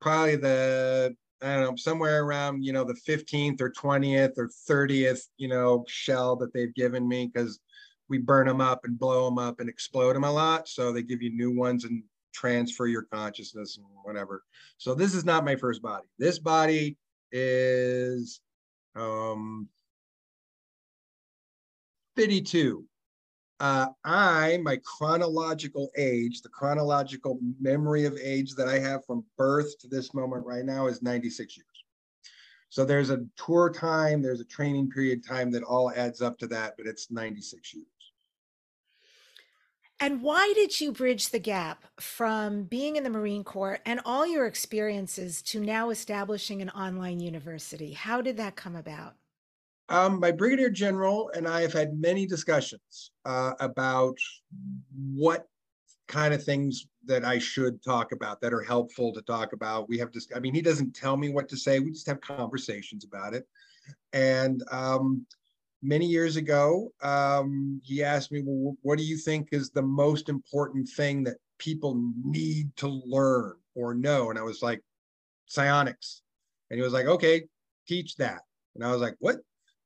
[0.00, 5.20] probably the I don't know somewhere around you know the 15th or 20th or 30th
[5.36, 7.60] you know shell that they've given me because
[8.08, 10.68] we burn them up and blow them up and explode them a lot.
[10.68, 12.02] So they give you new ones and
[12.32, 14.42] transfer your consciousness and whatever.
[14.76, 16.06] So this is not my first body.
[16.18, 16.96] This body
[17.32, 18.40] is
[18.96, 19.68] um
[22.16, 22.84] 52
[23.60, 29.78] uh, I, my chronological age, the chronological memory of age that I have from birth
[29.78, 31.66] to this moment right now is 96 years.
[32.68, 36.48] So there's a tour time, there's a training period time that all adds up to
[36.48, 37.86] that, but it's 96 years.
[40.00, 44.26] And why did you bridge the gap from being in the Marine Corps and all
[44.26, 47.92] your experiences to now establishing an online university?
[47.92, 49.14] How did that come about?
[49.88, 54.16] Um, my brigadier general and I have had many discussions uh, about
[54.96, 55.46] what
[56.08, 59.88] kind of things that I should talk about that are helpful to talk about.
[59.88, 61.80] We have just, I mean, he doesn't tell me what to say.
[61.80, 63.46] We just have conversations about it.
[64.12, 65.26] And um,
[65.82, 70.28] many years ago, um, he asked me, well, what do you think is the most
[70.28, 74.30] important thing that people need to learn or know?
[74.30, 74.80] And I was like,
[75.46, 76.22] psionics.
[76.70, 77.44] And he was like, okay,
[77.86, 78.40] teach that.
[78.74, 79.36] And I was like, what?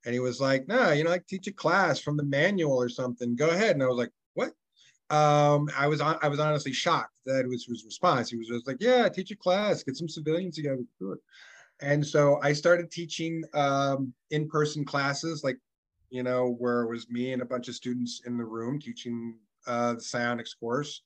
[0.05, 2.89] And he was like, "No, you know, I teach a class from the manual or
[2.89, 3.35] something.
[3.35, 4.53] Go ahead." And I was like, "What?"
[5.09, 8.29] Um, I was I was honestly shocked that was his response.
[8.29, 9.83] He was just like, "Yeah, teach a class.
[9.83, 11.19] Get some civilians together, do it."
[11.81, 15.57] And so I started teaching um, in-person classes, like
[16.09, 19.35] you know, where it was me and a bunch of students in the room teaching
[19.67, 21.03] uh, the psionics course,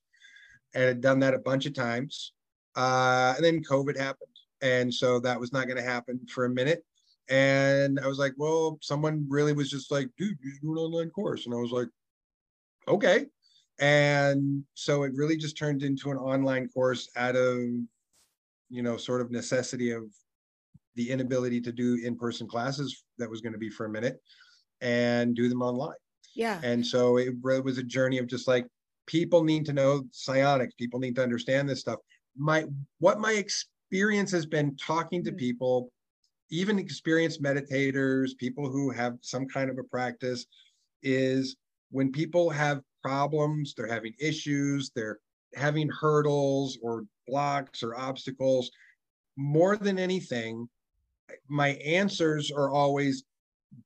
[0.73, 2.33] and had done that a bunch of times.
[2.75, 6.49] Uh, and then COVID happened, and so that was not going to happen for a
[6.49, 6.85] minute.
[7.29, 10.77] And I was like, well, someone really was just like, dude, you should do an
[10.77, 11.45] online course.
[11.45, 11.87] And I was like,
[12.87, 13.25] okay.
[13.79, 17.57] And so it really just turned into an online course out of,
[18.69, 20.03] you know, sort of necessity of
[20.95, 24.21] the inability to do in-person classes that was going to be for a minute
[24.81, 25.95] and do them online.
[26.35, 26.59] Yeah.
[26.63, 28.67] And so it was a journey of just like
[29.07, 31.99] people need to know psionics, people need to understand this stuff.
[32.37, 32.65] My
[32.99, 35.37] what my experience has been talking to mm-hmm.
[35.37, 35.91] people
[36.53, 40.45] even experienced meditators, people who have some kind of a practice,
[41.01, 41.55] is
[41.89, 45.17] when people have problems, they're having issues, they're
[45.55, 48.69] having hurdles or blocks or obstacles,
[49.35, 50.69] more than anything,
[51.47, 53.23] my answers are always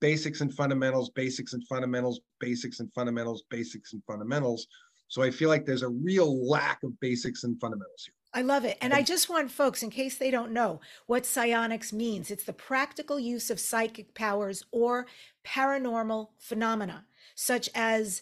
[0.02, 4.68] basics and fundamentals, basics and fundamentals, basics and fundamentals, basics and fundamentals.
[5.08, 8.17] So I feel like there's a real lack of basics and fundamentals here.
[8.38, 8.78] I love it.
[8.82, 12.54] And I just want folks, in case they don't know what psionics means, it's the
[12.54, 15.08] practical use of psychic powers or
[15.44, 18.22] paranormal phenomena, such as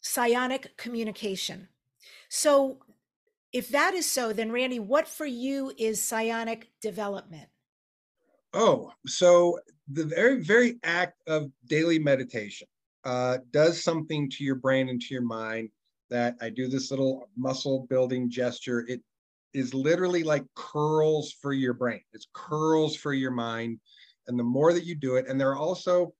[0.00, 1.68] psionic communication.
[2.30, 2.78] So,
[3.52, 7.50] if that is so, then Randy, what for you is psionic development?
[8.54, 9.58] Oh, so
[9.92, 12.66] the very, very act of daily meditation
[13.04, 15.68] uh, does something to your brain and to your mind
[16.08, 18.86] that I do this little muscle building gesture.
[18.88, 19.02] It
[19.52, 22.00] is literally like curls for your brain.
[22.12, 23.78] It's curls for your mind.
[24.26, 26.12] And the more that you do it, and there are also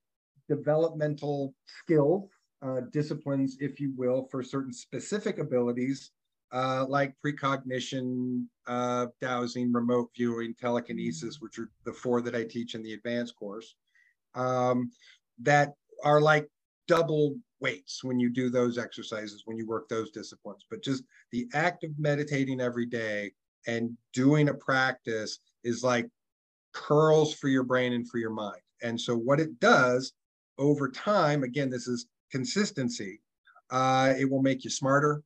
[0.49, 2.29] developmental skills,
[2.61, 6.11] uh, disciplines, if you will, for certain specific abilities,
[6.51, 12.75] uh, like precognition, uh, dowsing, remote viewing, telekinesis, which are the four that I teach
[12.75, 13.75] in the advanced course.
[14.35, 14.91] Um,
[15.39, 16.47] that are like
[16.91, 20.65] double weights when you do those exercises, when you work those disciplines.
[20.69, 23.31] But just the act of meditating every day
[23.65, 26.09] and doing a practice is like
[26.73, 28.59] curls for your brain and for your mind.
[28.83, 30.11] And so, what it does
[30.57, 33.21] over time, again, this is consistency,
[33.69, 35.23] uh, it will make you smarter.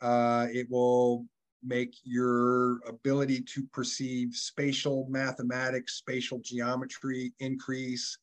[0.00, 1.24] Uh, it will
[1.64, 8.18] make your ability to perceive spatial mathematics, spatial geometry increase.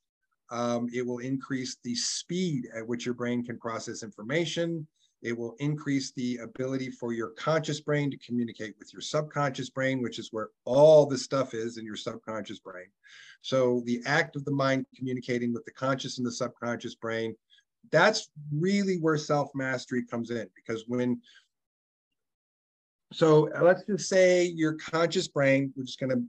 [0.53, 4.87] Um, it will increase the speed at which your brain can process information.
[5.23, 9.99] It will increase the ability for your conscious brain to communicate with your subconscious brain,
[9.99, 12.85] which is where all the stuff is in your subconscious brain.
[13.41, 17.35] So, the act of the mind communicating with the conscious and the subconscious brain,
[17.91, 20.47] that's really where self mastery comes in.
[20.55, 21.19] Because when,
[23.11, 26.23] so let's just say your conscious brain, we're just going to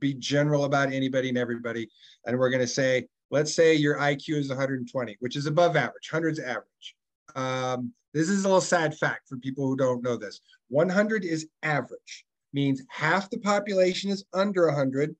[0.00, 1.88] be general about anybody and everybody.
[2.26, 6.10] And we're going to say, let's say your IQ is 120, which is above average,
[6.10, 6.96] 100's average.
[7.34, 10.40] Um, this is a little sad fact for people who don't know this.
[10.68, 15.14] 100 is average, means half the population is under 100,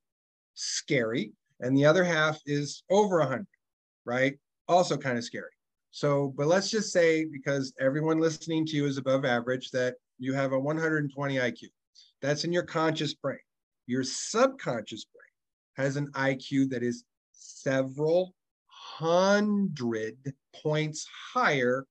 [0.55, 3.47] scary, and the other half is over 100,
[4.05, 4.39] right?
[4.67, 5.51] Also kind of scary.
[5.93, 10.35] So, but let's just say because everyone listening to you is above average, that you
[10.35, 11.65] have a 120 IQ.
[12.23, 13.39] That's in your conscious brain.
[13.87, 17.05] Your subconscious brain has an IQ that is
[17.41, 18.35] several
[18.67, 20.17] hundred
[20.63, 21.87] points higher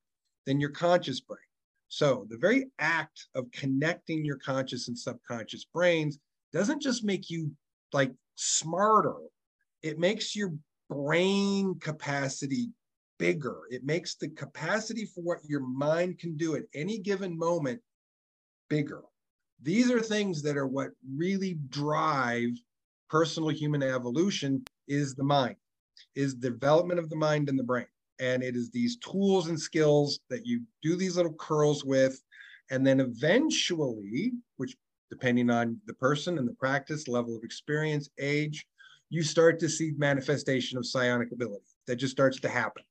[0.46, 1.40] than your conscious brain.
[1.88, 6.20] So the very act of connecting your conscious and subconscious brains
[6.54, 7.52] doesn't just make you
[7.94, 9.16] like smarter,
[9.82, 10.54] it makes your
[10.90, 12.70] brain capacity
[13.18, 13.62] bigger.
[13.70, 17.82] It makes the capacity for what your mind can do at any given moment
[18.70, 19.02] bigger.
[19.62, 22.52] These are things that are what really drive
[23.10, 25.56] personal human evolution is the mind,
[26.16, 27.88] is development of the mind and the brain.
[28.20, 32.22] And it is these tools and skills that you do these little curls with.
[32.70, 34.76] And then eventually which
[35.10, 38.68] depending on the person and the practice level of experience age
[39.10, 41.66] you start to see manifestation of psionic ability.
[41.88, 42.84] That just starts to happen.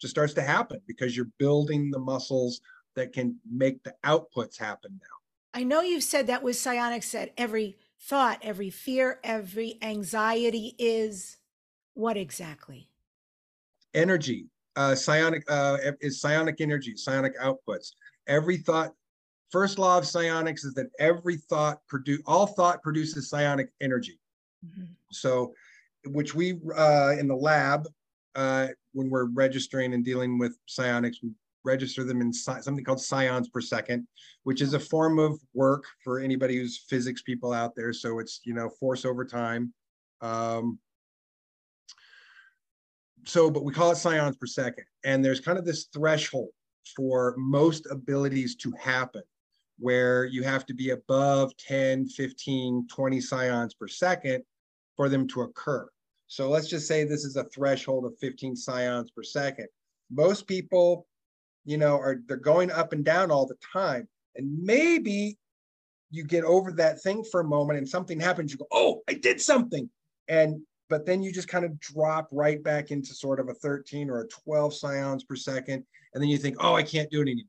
[0.00, 2.60] Just starts to happen because you're building the muscles
[2.96, 5.60] that can make the outputs happen now.
[5.60, 11.36] I know you've said that with psionics that every thought every fear every anxiety is
[11.94, 12.88] what exactly
[13.94, 17.90] energy uh, psionic uh, is psionic energy, psionic outputs.
[18.28, 18.94] Every thought,
[19.50, 24.20] first law of psionics is that every thought produce all thought produces psionic energy.
[24.64, 24.84] Mm-hmm.
[25.10, 25.52] So,
[26.06, 27.88] which we uh, in the lab
[28.36, 31.30] uh, when we're registering and dealing with psionics, we
[31.68, 34.06] register them in something called psions per second,
[34.44, 37.92] which is a form of work for anybody who's physics people out there.
[37.92, 39.72] So it's you know force over time.
[40.20, 40.78] Um,
[43.24, 44.84] so, but we call it psions per second.
[45.04, 46.48] And there's kind of this threshold
[46.96, 49.22] for most abilities to happen
[49.78, 54.42] where you have to be above 10, 15, 20 psions per second
[54.96, 55.86] for them to occur.
[56.26, 59.68] So let's just say this is a threshold of 15 psions per second.
[60.10, 61.06] Most people,
[61.64, 64.08] you know, are they're going up and down all the time.
[64.36, 65.36] And maybe
[66.10, 69.14] you get over that thing for a moment and something happens, you go, oh, I
[69.14, 69.88] did something.
[70.28, 74.08] And but then you just kind of drop right back into sort of a 13
[74.08, 75.84] or a 12 psions per second.
[76.14, 77.44] And then you think, oh, I can't do it anymore.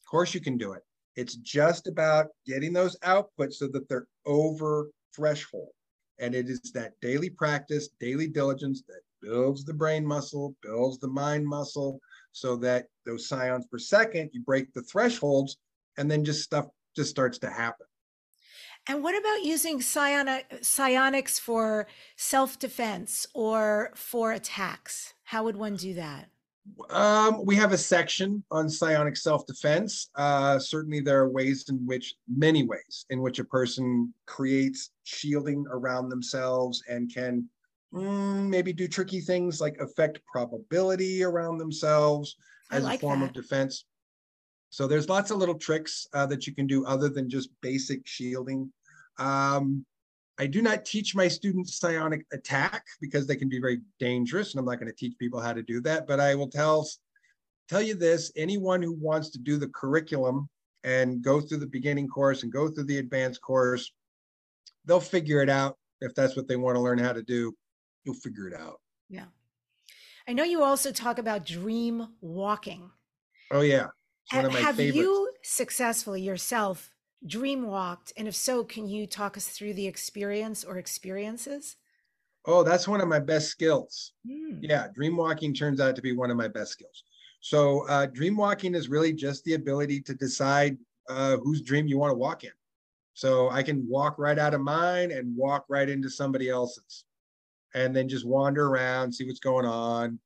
[0.00, 0.82] Of course, you can do it.
[1.16, 5.68] It's just about getting those outputs so that they're over threshold.
[6.18, 11.08] And it is that daily practice, daily diligence that builds the brain muscle, builds the
[11.08, 12.00] mind muscle,
[12.32, 15.58] so that those psions per second, you break the thresholds,
[15.98, 16.66] and then just stuff
[16.96, 17.86] just starts to happen.
[18.88, 25.14] And what about using psionic, psionics for self defense or for attacks?
[25.24, 26.28] How would one do that?
[26.90, 30.10] Um, we have a section on psionic self defense.
[30.14, 35.66] Uh, certainly, there are ways in which, many ways, in which a person creates shielding
[35.70, 37.48] around themselves and can
[37.92, 42.36] mm, maybe do tricky things like affect probability around themselves
[42.70, 43.26] as like a form that.
[43.26, 43.84] of defense.
[44.70, 48.06] So there's lots of little tricks uh, that you can do other than just basic
[48.06, 48.72] shielding.
[49.18, 49.84] Um,
[50.38, 54.60] I do not teach my students psionic attack because they can be very dangerous, and
[54.60, 56.06] I'm not going to teach people how to do that.
[56.06, 56.88] But I will tell
[57.68, 60.48] tell you this: anyone who wants to do the curriculum
[60.84, 63.92] and go through the beginning course and go through the advanced course,
[64.86, 67.54] they'll figure it out if that's what they want to learn how to do.
[68.04, 68.80] You'll figure it out.
[69.08, 69.26] Yeah.
[70.28, 72.90] I know you also talk about dream walking.
[73.50, 73.88] Oh yeah.
[74.28, 74.96] Have favorites.
[74.96, 76.94] you successfully yourself
[77.26, 78.12] dream walked?
[78.16, 81.76] And if so, can you talk us through the experience or experiences?
[82.46, 84.12] Oh, that's one of my best skills.
[84.26, 84.58] Hmm.
[84.62, 87.04] Yeah, dream walking turns out to be one of my best skills.
[87.40, 90.78] So, uh, dream walking is really just the ability to decide
[91.08, 92.50] uh, whose dream you want to walk in.
[93.14, 97.04] So, I can walk right out of mine and walk right into somebody else's
[97.74, 100.18] and then just wander around, see what's going on.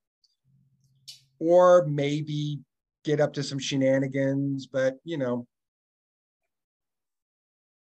[1.39, 2.61] Or maybe
[3.05, 5.47] get up to some shenanigans, but you know,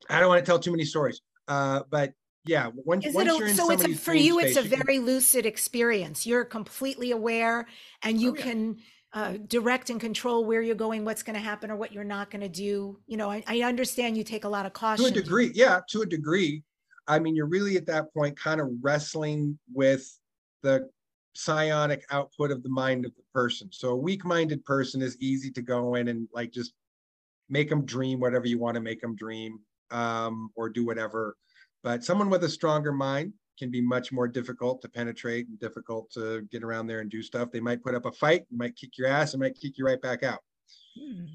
[0.09, 1.21] I don't want to tell too many stories.
[1.47, 2.13] Uh, but
[2.45, 4.53] yeah, once, Is once it you're a, in so it's a, for you it's a
[4.53, 6.25] space, you can- very lucid experience.
[6.27, 7.67] You're completely aware
[8.01, 8.43] and you Oh, yeah.
[8.43, 8.77] can
[9.13, 12.31] uh, direct and control where you're going, what's going to happen or what you're not
[12.31, 12.99] going to do.
[13.05, 15.05] You know, I, I understand you take a lot of caution.
[15.05, 16.63] to a degree yeah to a degree
[17.07, 20.19] i mean you're really at that point kind of wrestling with
[20.61, 20.89] the
[21.35, 23.69] psionic output of the mind of the person.
[23.71, 26.73] So a weak-minded person is easy to go in and like just
[27.49, 29.59] make them dream whatever you want to make them dream
[29.91, 31.35] um, or do whatever.
[31.83, 36.09] But someone with a stronger mind can be much more difficult to penetrate and difficult
[36.11, 37.51] to get around there and do stuff.
[37.51, 40.01] They might put up a fight might kick your ass and might kick you right
[40.01, 40.39] back out.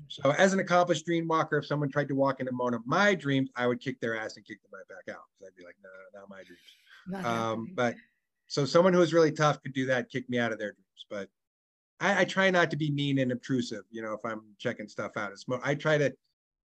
[0.08, 3.14] So as an accomplished dream walker, if someone tried to walk into one of my
[3.14, 5.24] dreams, I would kick their ass and kick them right back out.
[5.38, 6.60] So I'd be like, no, not my dreams.
[7.06, 7.94] Not Um, but
[8.46, 11.06] so someone who is really tough could do that, kick me out of their dreams.
[11.10, 11.28] But
[12.00, 15.16] I, I try not to be mean and obtrusive, you know, if I'm checking stuff
[15.16, 15.32] out.
[15.32, 16.14] It's mo- I try to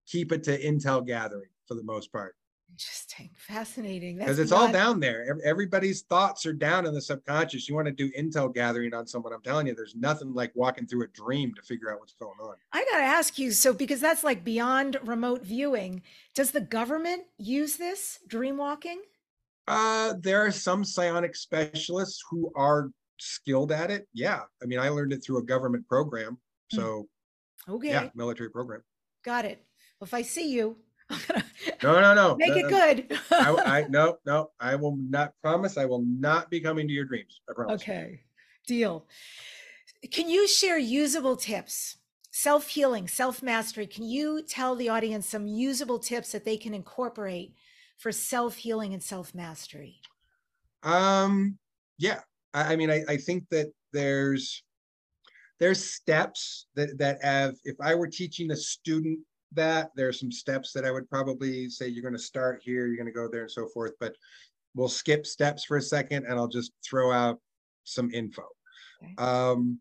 [0.06, 2.36] keep it to intel gathering for the most part.
[2.72, 3.30] Interesting.
[3.36, 4.18] Fascinating.
[4.18, 5.38] Because it's all down there.
[5.44, 7.68] Everybody's thoughts are down in the subconscious.
[7.68, 9.32] You want to do intel gathering on someone.
[9.32, 12.38] I'm telling you, there's nothing like walking through a dream to figure out what's going
[12.40, 12.54] on.
[12.72, 16.02] I got to ask you so, because that's like beyond remote viewing,
[16.34, 19.02] does the government use this dream walking?
[19.68, 24.08] Uh, there are some psionic specialists who are skilled at it.
[24.14, 24.40] Yeah.
[24.62, 26.38] I mean, I learned it through a government program.
[26.72, 26.76] Hmm.
[26.76, 27.08] So,
[27.68, 27.88] Okay.
[27.88, 28.82] yeah, military program.
[29.22, 29.64] Got it.
[30.00, 30.78] Well, if I see you,
[31.82, 32.36] No, no, no.
[32.36, 33.18] make no, it good.
[33.30, 35.78] I, I, no, no, I will not promise.
[35.78, 37.40] I will not be coming to your dreams.
[37.48, 37.80] I promise.
[37.80, 38.20] Okay,
[38.66, 39.06] deal.
[40.10, 41.96] Can you share usable tips?
[42.32, 43.86] Self healing, self mastery.
[43.86, 47.54] Can you tell the audience some usable tips that they can incorporate
[47.98, 50.00] for self healing and self mastery?
[50.82, 51.58] Um,
[51.98, 52.20] yeah.
[52.54, 54.62] I, I mean, I, I think that there's
[55.58, 57.54] there's steps that that have.
[57.64, 59.18] If I were teaching a student
[59.52, 62.86] that, there are some steps that I would probably say you're going to start here,
[62.86, 63.92] you're going to go there, and so forth.
[64.00, 64.14] But
[64.74, 67.40] we'll skip steps for a second, and I'll just throw out
[67.84, 68.44] some info.
[69.02, 69.14] Okay.
[69.18, 69.80] Um,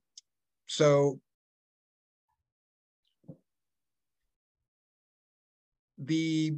[0.67, 1.19] so
[5.97, 6.53] the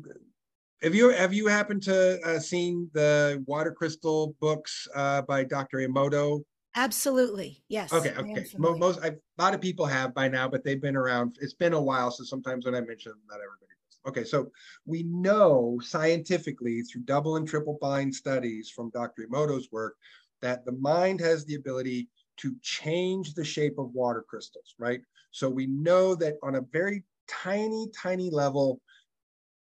[0.81, 5.79] have you have you happened to uh, seen the water crystal books uh, by Dr.
[5.79, 6.43] Emoto?
[6.75, 7.63] Absolutely.
[7.67, 7.91] Yes.
[7.91, 8.45] Okay, okay.
[8.57, 11.37] Mo- most I, a lot of people have by now, but they've been around.
[11.41, 13.99] It's been a while, so sometimes when I mention them, not everybody does.
[14.07, 14.51] Okay, so
[14.85, 19.27] we know scientifically through double and triple blind studies from Dr.
[19.27, 19.97] Emoto's work
[20.41, 25.01] that the mind has the ability to change the shape of water crystals, right?
[25.31, 28.81] So we know that on a very tiny, tiny level,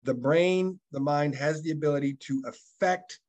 [0.03, 3.21] the brain, the mind has the ability to affect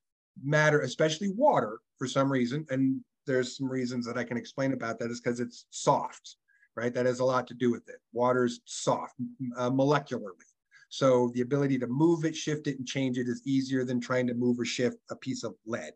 [0.43, 2.65] matter, especially water, for some reason.
[2.69, 6.37] And there's some reasons that I can explain about that is because it's soft,
[6.75, 6.93] right?
[6.93, 7.97] That has a lot to do with it.
[8.11, 9.13] Water's soft
[9.55, 10.49] uh, molecularly.
[10.89, 14.25] So the ability to move it, shift it, and change it is easier than trying
[14.27, 15.93] to move or shift a piece of lead.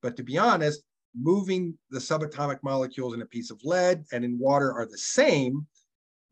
[0.00, 0.82] But to be honest,
[1.20, 5.66] moving the subatomic molecules in a piece of lead and in water are the same.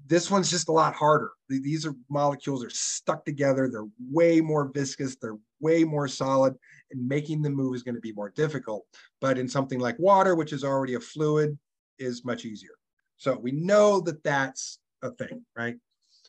[0.06, 1.30] This one's just a lot harder.
[1.48, 3.68] These are molecules are stuck together.
[3.70, 5.16] They're way more viscous.
[5.16, 6.54] They're way more solid,
[6.90, 8.84] and making them move is going to be more difficult.
[9.20, 11.58] But in something like water, which is already a fluid,
[11.98, 12.74] is much easier.
[13.16, 15.76] So we know that that's a thing, right?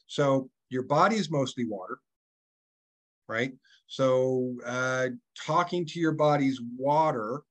[0.07, 1.99] So your body is mostly water,
[3.27, 3.53] right?
[3.87, 5.07] So uh,
[5.37, 7.41] talking to your body's water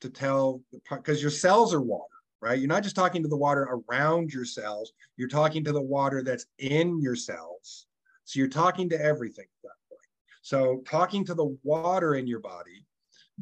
[0.00, 2.04] to tell, because your cells are water,
[2.40, 2.58] right?
[2.58, 6.22] You're not just talking to the water around your cells, you're talking to the water
[6.22, 7.86] that's in your cells.
[8.24, 10.00] So you're talking to everything at that point.
[10.42, 12.86] So talking to the water in your body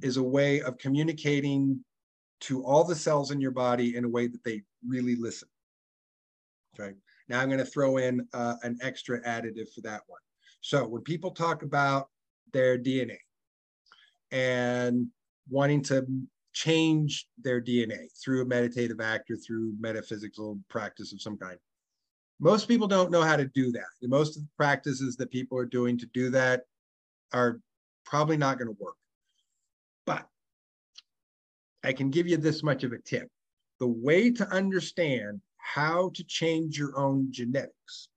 [0.02, 1.84] is a way of communicating
[2.40, 5.48] to all the cells in your body in a way that they really listen.
[6.78, 6.94] Okay.
[7.28, 10.20] Now I'm going to throw in uh, an extra additive for that one.
[10.60, 12.08] So when people talk about
[12.52, 13.18] their DNA
[14.30, 15.08] and
[15.50, 16.06] wanting to
[16.58, 21.56] change their DNA through a meditative act or through metaphysical practice of some kind,
[22.40, 23.86] most people don't know how to do that.
[24.02, 26.62] Most of the practices that people are doing to do that
[27.32, 27.60] are
[28.04, 28.96] probably not going to work.
[30.04, 30.26] But
[31.84, 33.28] I can give you this much of a tip.
[33.78, 38.08] The way to understand how to change your own genetics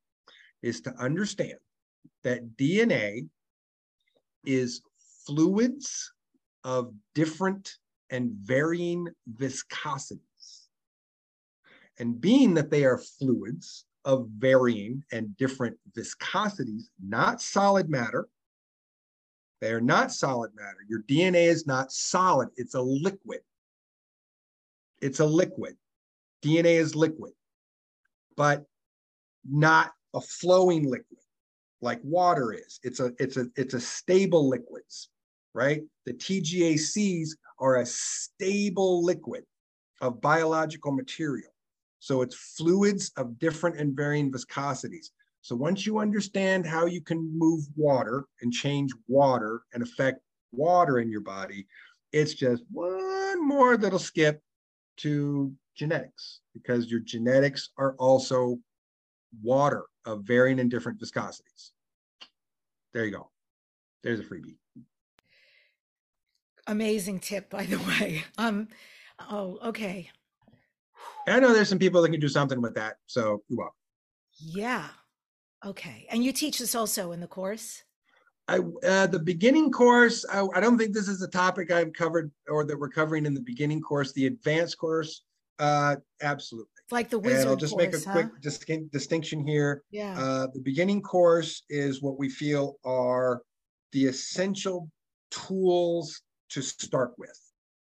[0.64, 1.60] is to understand
[2.24, 3.28] that DNA
[4.46, 4.82] is
[5.28, 6.12] fluids
[6.64, 7.78] of different
[8.12, 9.08] and varying
[9.38, 10.20] viscosities.
[12.00, 18.28] And being that they are fluids of varying and different viscosities, not solid matter,
[19.62, 20.80] they are not solid matter.
[20.90, 23.42] Your DNA is not solid, it's a liquid.
[25.02, 25.76] It's a liquid.
[26.44, 27.34] DNA is liquid,
[28.36, 28.66] but
[29.48, 31.20] not a flowing liquid
[31.82, 32.80] like water is.
[32.84, 35.10] It's a it's a it's a stable liquids,
[35.54, 35.82] right?
[36.06, 37.30] The TGACs
[37.62, 39.44] are a stable liquid
[40.02, 41.52] of biological material.
[42.00, 45.12] So it's fluids of different and varying viscosities.
[45.42, 50.20] So once you understand how you can move water and change water and affect
[50.52, 51.68] water in your body,
[52.12, 54.42] it's just one more little skip
[54.98, 58.60] to genetics because your genetics are also
[59.42, 61.72] water of varying and different viscosities.
[62.94, 63.30] There you go.
[64.04, 64.61] There's a freebie.
[66.72, 68.24] Amazing tip, by the way.
[68.38, 68.70] Um,
[69.30, 70.10] oh, okay.
[71.28, 72.96] I know there's some people that can do something with that.
[73.08, 73.76] So you're welcome.
[74.40, 74.88] Yeah.
[75.66, 76.08] Okay.
[76.10, 77.84] And you teach this also in the course?
[78.48, 80.26] I uh, the beginning course.
[80.32, 83.34] I, I, don't think this is a topic I've covered or that we're covering in
[83.34, 84.14] the beginning course.
[84.14, 85.24] The advanced course,
[85.60, 86.68] uh, absolutely.
[86.90, 87.42] Like the wizard.
[87.42, 88.14] And I'll just course, make a huh?
[88.14, 89.84] quick dis- distinction here.
[89.92, 90.18] Yeah.
[90.18, 93.42] Uh, the beginning course is what we feel are
[93.92, 94.90] the essential
[95.32, 96.22] tools
[96.52, 97.40] to start with,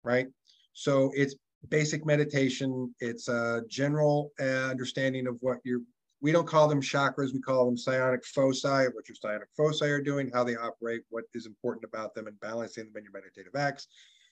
[0.05, 0.27] right?
[0.73, 1.35] So it's
[1.69, 2.95] basic meditation.
[3.01, 5.83] It's a general uh, understanding of what you're
[6.23, 10.01] we don't call them chakras, we call them psionic foci, what your psionic foci are
[10.01, 13.57] doing, how they operate, what is important about them, and balancing them in your meditative
[13.57, 13.89] acts.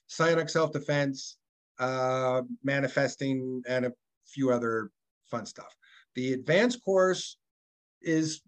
[0.07, 1.37] Psionic self-defense,
[1.81, 3.93] uh, manifesting, and a
[4.25, 4.91] few other
[5.29, 5.75] fun stuff.
[6.15, 7.39] The advanced course
[8.01, 8.41] is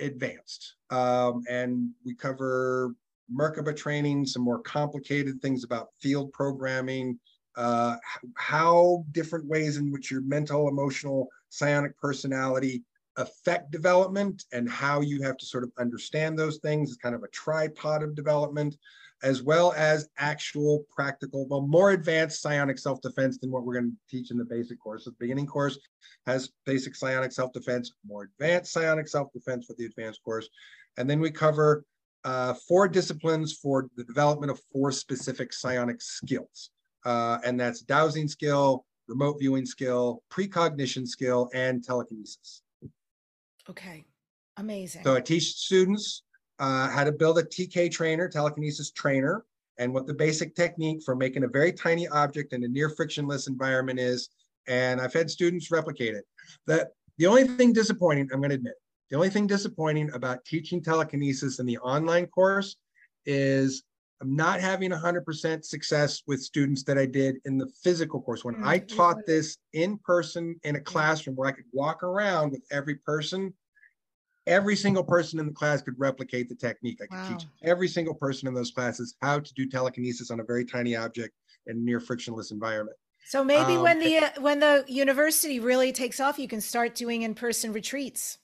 [0.00, 2.94] advanced, um, and we cover
[3.34, 7.18] Merkaba training, some more complicated things about field programming,
[7.56, 7.96] uh,
[8.36, 12.82] how different ways in which your mental, emotional, psionic personality
[13.16, 17.22] affect development and how you have to sort of understand those things as kind of
[17.22, 18.76] a tripod of development,
[19.22, 24.16] as well as actual practical, well, more advanced psionic self-defense than what we're going to
[24.16, 25.04] teach in the basic course.
[25.04, 25.78] The beginning course
[26.26, 30.48] has basic psionic self-defense, more advanced psionic self-defense for the advanced course.
[30.98, 31.84] And then we cover
[32.26, 36.70] uh, four disciplines for the development of four specific psionic skills.
[37.04, 42.62] Uh, and that's dowsing skill, remote viewing skill, precognition skill, and telekinesis.
[43.70, 44.04] Okay.
[44.56, 45.04] Amazing.
[45.04, 46.24] So I teach students
[46.58, 49.44] uh, how to build a TK trainer, telekinesis trainer,
[49.78, 53.46] and what the basic technique for making a very tiny object in a near frictionless
[53.46, 54.30] environment is.
[54.66, 56.24] And I've had students replicate it.
[56.66, 58.74] That the only thing disappointing, I'm going to admit,
[59.10, 62.76] the only thing disappointing about teaching telekinesis in the online course
[63.24, 63.82] is
[64.20, 68.44] I'm not having 100% success with students that I did in the physical course.
[68.44, 72.52] When I Mm, taught this in person in a classroom where I could walk around
[72.52, 73.52] with every person,
[74.46, 77.00] every single person in the class could replicate the technique.
[77.02, 80.44] I could teach every single person in those classes how to do telekinesis on a
[80.44, 81.34] very tiny object
[81.66, 82.96] in a near frictionless environment.
[83.26, 86.94] So maybe Um, when the uh, when the university really takes off, you can start
[86.94, 88.38] doing in-person retreats.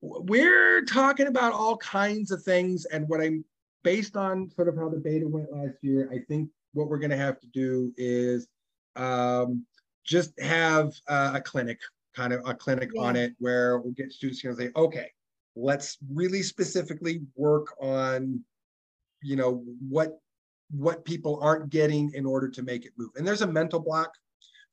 [0.00, 3.44] We're talking about all kinds of things and what i'm
[3.82, 7.10] based on sort of how the beta went last year i think what we're going
[7.10, 8.46] to have to do is
[8.96, 9.64] um,
[10.04, 11.78] just have uh, a clinic
[12.14, 15.10] kind of a clinic on it where we'll get students going to say okay
[15.56, 18.42] let's really specifically work on
[19.22, 20.18] you know what
[20.70, 23.10] what people aren't getting in order to make it move.
[23.16, 24.12] And there's a mental block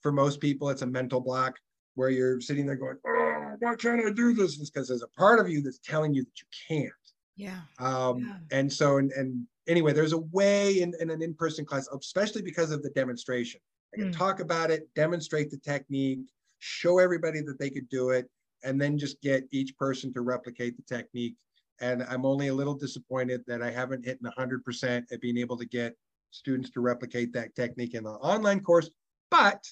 [0.01, 0.69] for most people.
[0.69, 1.55] It's a mental block
[1.95, 3.24] where you're sitting there going oh
[3.59, 6.39] why can't i do this because there's a part of you that's telling you that
[6.41, 6.91] you can't
[7.35, 7.61] Yeah.
[7.79, 8.37] um, Yeah.
[8.51, 12.71] and so and, and anyway there's a way in, in an in-person class especially because
[12.71, 13.59] of the demonstration
[13.93, 14.17] i can Mm.
[14.17, 16.19] talk about it demonstrate the technique
[16.59, 18.29] show everybody that they could do it
[18.63, 21.35] and then just get each person to replicate the technique
[21.81, 25.65] and i'm only a little disappointed that i haven't hit 100% at being able to
[25.65, 25.95] get
[26.31, 28.89] students to replicate that technique in the online course
[29.29, 29.63] but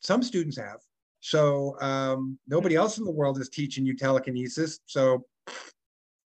[0.00, 0.78] some students have
[1.20, 5.24] so um, nobody else in the world is teaching you telekinesis so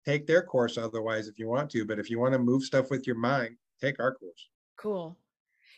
[0.05, 2.91] take their course otherwise if you want to but if you want to move stuff
[2.91, 5.19] with your mind take our course Cool.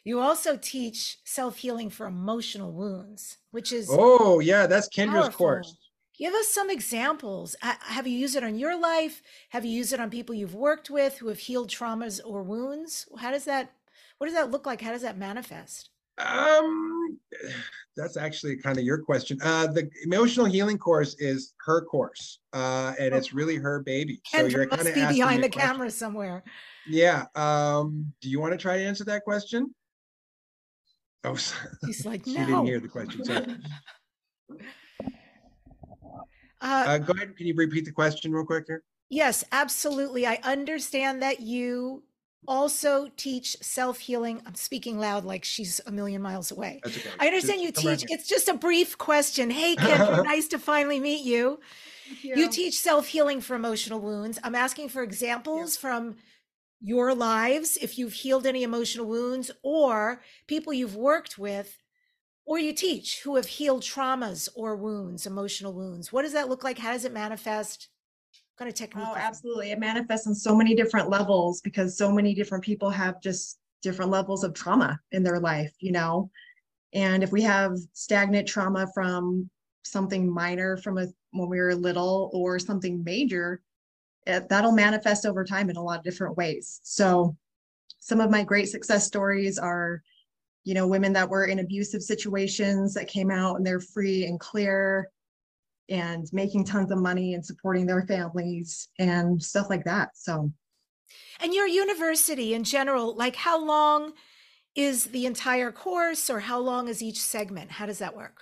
[0.05, 5.37] You also teach self-healing for emotional wounds, which is oh yeah that's kendra's Powerful.
[5.37, 5.77] course
[6.19, 7.57] Give us some examples.
[7.63, 9.23] Ha- Have you used it on your life?
[9.49, 13.09] Have you used it on people you've worked with who have healed traumas or wounds?
[13.19, 13.73] How does that
[14.19, 14.83] what does that look like?
[14.83, 15.89] How does that manifest?
[16.25, 17.19] Um,
[17.97, 19.39] that's actually kind of your question.
[19.43, 24.21] Uh, the emotional healing course is her course, uh, and it's really her baby.
[24.27, 25.71] So Kendra you're kind of behind the question.
[25.71, 26.45] camera somewhere.
[26.87, 27.27] Yeah.
[27.35, 29.75] Um, do you want to try to answer that question?
[31.25, 32.47] Oh, she's like, she no.
[32.47, 33.25] didn't hear the question.
[33.25, 33.57] Sorry.
[36.63, 37.35] Uh, uh, go ahead.
[37.39, 38.83] Can you repeat the question real quick here?
[39.09, 40.27] Yes, absolutely.
[40.27, 42.03] I understand that you
[42.49, 44.43] also teach self healing.
[44.47, 46.81] I'm speaking loud like she's a million miles away.
[46.87, 47.03] Okay.
[47.19, 48.05] I understand just you teach.
[48.09, 49.51] It's just a brief question.
[49.51, 51.61] Hey, Kendra, nice to finally meet you.
[52.23, 52.37] you.
[52.37, 52.49] you.
[52.49, 54.39] teach self healing for emotional wounds.
[54.43, 55.81] I'm asking for examples yeah.
[55.81, 56.17] from
[56.81, 61.77] your lives if you've healed any emotional wounds or people you've worked with
[62.47, 66.13] or you teach who have healed traumas or wounds, emotional wounds.
[66.13, 66.79] What does that look like?
[66.79, 67.89] How does it manifest?
[68.61, 69.07] Kind of technique?
[69.09, 69.71] Oh, absolutely.
[69.71, 74.11] It manifests on so many different levels because so many different people have just different
[74.11, 76.31] levels of trauma in their life, you know.
[76.93, 79.49] And if we have stagnant trauma from
[79.83, 83.63] something minor from a when we were little or something major,
[84.27, 86.81] it, that'll manifest over time in a lot of different ways.
[86.83, 87.35] So
[88.01, 90.03] some of my great success stories are
[90.65, 94.39] you know women that were in abusive situations that came out and they're free and
[94.39, 95.09] clear
[95.91, 100.11] and making tons of money and supporting their families and stuff like that.
[100.15, 100.51] So,
[101.41, 104.13] and your university in general, like how long
[104.77, 107.71] is the entire course or how long is each segment?
[107.73, 108.39] How does that work?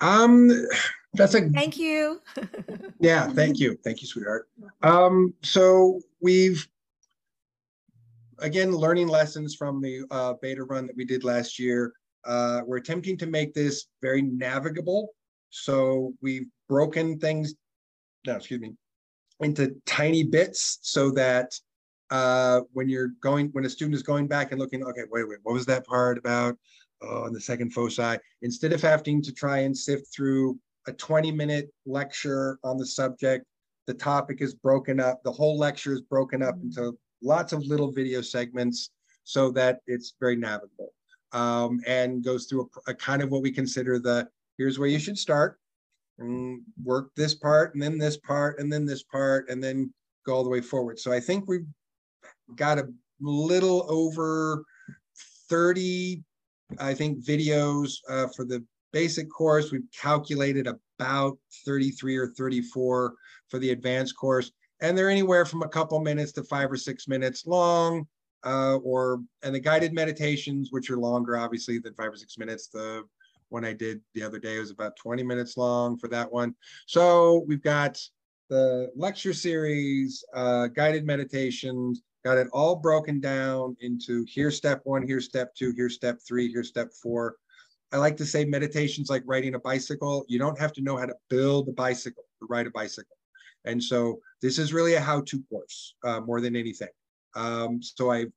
[0.00, 0.48] Um,
[1.14, 2.20] that's a thank you.
[3.00, 3.76] yeah, thank you.
[3.82, 4.48] Thank you, sweetheart.
[4.82, 6.66] Um, so we've
[8.38, 11.92] again learning lessons from the uh, beta run that we did last year.
[12.24, 15.08] Uh, we're attempting to make this very navigable.
[15.50, 17.54] So we've broken things,
[18.26, 18.72] no, excuse me,
[19.40, 21.52] into tiny bits so that
[22.10, 25.38] uh, when you're going, when a student is going back and looking, okay, wait, wait,
[25.42, 26.56] what was that part about?
[27.02, 31.30] Oh, on the second foci, instead of having to try and sift through a 20
[31.30, 33.44] minute lecture on the subject,
[33.86, 36.68] the topic is broken up, the whole lecture is broken up mm-hmm.
[36.68, 38.92] into lots of little video segments
[39.24, 40.94] so that it's very navigable
[41.32, 44.98] um, and goes through a, a kind of what we consider the here's where you
[44.98, 45.58] should start
[46.18, 49.92] and work this part and then this part and then this part and then
[50.24, 50.98] go all the way forward.
[50.98, 51.66] So I think we've
[52.56, 52.88] got a
[53.20, 54.64] little over
[55.48, 56.22] 30,
[56.78, 59.72] I think, videos uh, for the basic course.
[59.72, 63.14] We've calculated about 33 or 34
[63.48, 64.52] for the advanced course.
[64.80, 68.06] And they're anywhere from a couple minutes to five or six minutes long.
[68.44, 72.66] Uh, or and the guided meditations, which are longer, obviously, than five or six minutes.
[72.66, 73.04] The
[73.52, 76.54] one I did the other day was about 20 minutes long for that one.
[76.86, 77.98] So we've got
[78.48, 85.06] the lecture series, uh, guided meditations, got it all broken down into here's step one,
[85.06, 87.36] here's step two, here's step three, here's step four.
[87.92, 90.24] I like to say meditations like riding a bicycle.
[90.28, 93.16] You don't have to know how to build a bicycle to ride a bicycle.
[93.64, 96.88] And so this is really a how-to course uh, more than anything.
[97.34, 98.32] Um, so I've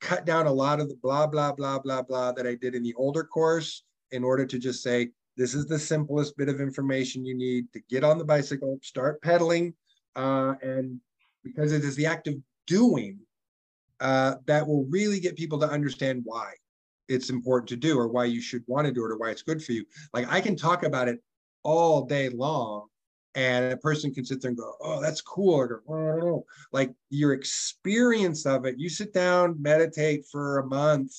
[0.00, 2.82] cut down a lot of the blah, blah, blah, blah, blah that I did in
[2.82, 7.24] the older course in order to just say, this is the simplest bit of information
[7.24, 9.74] you need to get on the bicycle, start pedaling,
[10.14, 11.00] uh, and
[11.42, 12.34] because it is the act of
[12.66, 13.18] doing
[14.00, 16.52] uh, that will really get people to understand why
[17.08, 19.42] it's important to do or why you should want to do it or why it's
[19.42, 19.84] good for you.
[20.12, 21.22] Like I can talk about it
[21.62, 22.88] all day long
[23.34, 25.54] and a person can sit there and go, oh, that's cool.
[25.54, 26.44] Or oh.
[26.72, 31.12] Like your experience of it, you sit down, meditate for a month.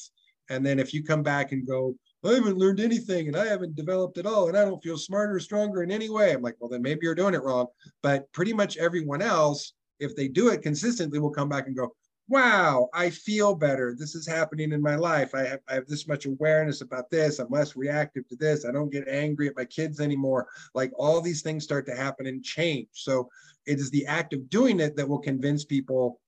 [0.50, 1.96] And then if you come back and go,
[2.26, 5.36] I haven't learned anything and I haven't developed at all and I don't feel smarter
[5.36, 6.32] or stronger in any way.
[6.32, 7.68] I'm like, well, then maybe you're doing it wrong.
[8.02, 11.94] But pretty much everyone else, if they do it consistently, will come back and go,
[12.30, 13.96] wow, I feel better.
[13.98, 15.36] This is happening in my life.
[15.36, 17.40] I have, I have this much awareness about this.
[17.40, 18.66] I'm less reactive to this.
[18.66, 20.48] I don't get angry at my kids anymore.
[20.74, 22.88] Like all these things start to happen and change.
[22.94, 23.30] So
[23.66, 26.22] it is the act of doing it that will convince people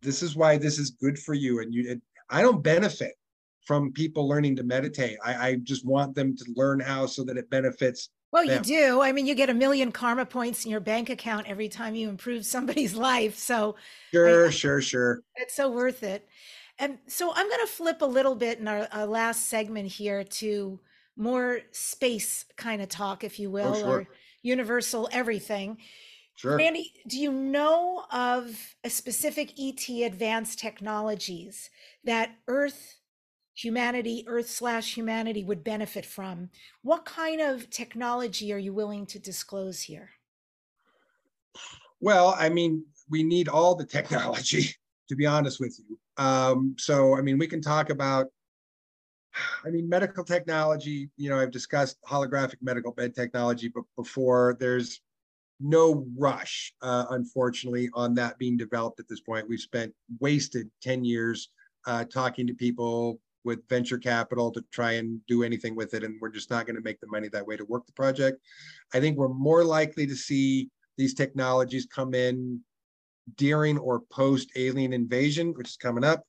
[0.00, 1.60] this is why this is good for you.
[1.60, 3.14] And you, I don't benefit
[3.64, 5.18] from people learning to meditate.
[5.24, 8.64] I, I just want them to learn how so that it benefits well, them.
[8.64, 9.00] you do.
[9.00, 12.08] I mean, you get a million karma points in your bank account every time you
[12.08, 13.36] improve somebody's life.
[13.38, 13.76] So,
[14.12, 15.20] sure, I, sure, sure.
[15.36, 16.28] It's so worth it.
[16.80, 20.24] And so, I'm going to flip a little bit in our, our, last segment here
[20.24, 20.80] to
[21.16, 23.88] more space kind of talk, if you oh, will, oh, sure.
[23.88, 24.08] or
[24.42, 25.78] universal everything.
[26.34, 26.56] Sure.
[26.56, 31.70] Randy, do you know of a specific ET advanced technologies
[32.02, 32.96] that Earth
[33.54, 36.50] humanity, Earth slash humanity would benefit from.
[36.82, 40.10] What kind of technology are you willing to disclose here?
[42.00, 44.74] Well, I mean, we need all the technology,
[45.08, 45.98] to be honest with you.
[46.22, 48.28] Um, so, I mean, we can talk about
[49.64, 55.00] I mean, medical technology, you know, I've discussed holographic medical bed technology, but before there's
[55.60, 59.48] no rush, uh, unfortunately, on that being developed at this point.
[59.48, 61.48] We've spent wasted 10 years
[61.86, 66.20] uh, talking to people with venture capital to try and do anything with it, and
[66.20, 68.40] we're just not going to make the money that way to work the project.
[68.92, 72.60] I think we're more likely to see these technologies come in
[73.36, 76.24] during or post alien invasion, which is coming up.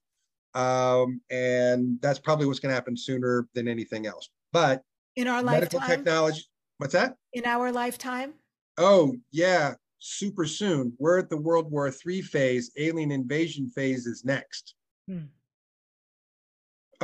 [0.53, 4.29] Um, and that's probably what's going to happen sooner than anything else.
[4.53, 4.81] But
[5.15, 6.45] in our medical lifetime, technology,
[6.77, 7.15] what's that?
[7.33, 8.33] in our lifetime,
[8.77, 10.93] Oh, yeah, super soon.
[10.99, 12.71] We're at the World War III phase.
[12.77, 14.75] Alien invasion phase is next.
[15.07, 15.25] Hmm.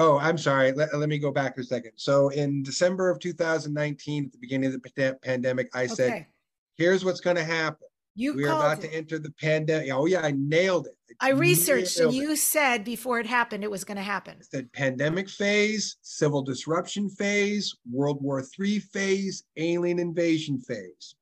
[0.01, 0.71] Oh, I'm sorry.
[0.71, 1.91] Let, let me go back a second.
[1.95, 6.27] So in December of 2019, at the beginning of the pandemic, I said, okay.
[6.75, 7.87] here's what's going to happen.
[8.15, 8.89] You We're called about it.
[8.89, 9.91] to enter the pandemic.
[9.93, 10.97] Oh, yeah, I nailed it.
[11.19, 12.29] I researched and nailed it.
[12.29, 14.37] you said before it happened it was going to happen.
[14.39, 21.13] I said pandemic phase, civil disruption phase, World War III phase, alien invasion phase.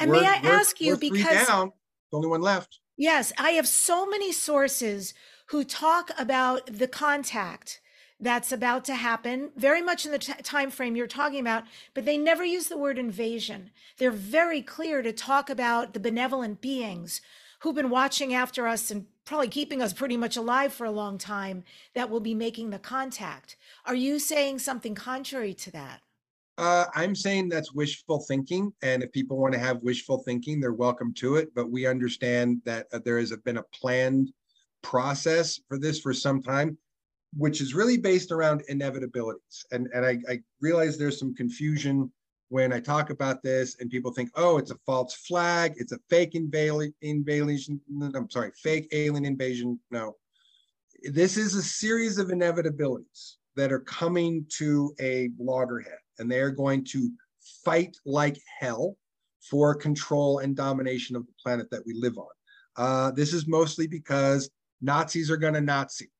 [0.00, 1.70] And We're- may I we're- ask you we're three because down,
[2.10, 2.80] the only one left.
[2.96, 5.14] Yes, I have so many sources
[5.50, 7.80] who talk about the contact
[8.20, 12.04] that's about to happen, very much in the t- time frame you're talking about, but
[12.04, 13.70] they never use the word invasion.
[13.98, 17.20] They're very clear to talk about the benevolent beings
[17.60, 21.18] who've been watching after us and probably keeping us pretty much alive for a long
[21.18, 23.56] time that will be making the contact.
[23.84, 26.00] Are you saying something contrary to that?
[26.58, 30.74] Uh, I'm saying that's wishful thinking, and if people want to have wishful thinking, they're
[30.74, 31.52] welcome to it.
[31.56, 34.30] But we understand that uh, there has been a planned
[34.82, 36.76] process for this for some time,
[37.36, 39.64] which is really based around inevitabilities.
[39.72, 42.10] And and I, I realize there's some confusion
[42.48, 45.98] when I talk about this, and people think, oh, it's a false flag, it's a
[46.08, 47.80] fake invasion, invasion.
[48.14, 49.78] I'm sorry, fake alien invasion.
[49.90, 50.16] No,
[51.04, 56.50] this is a series of inevitabilities that are coming to a loggerhead and they are
[56.50, 57.10] going to
[57.64, 58.96] fight like hell
[59.40, 62.28] for control and domination of the planet that we live on.
[62.76, 64.50] Uh, this is mostly because
[64.80, 66.10] Nazis are going to Nazi.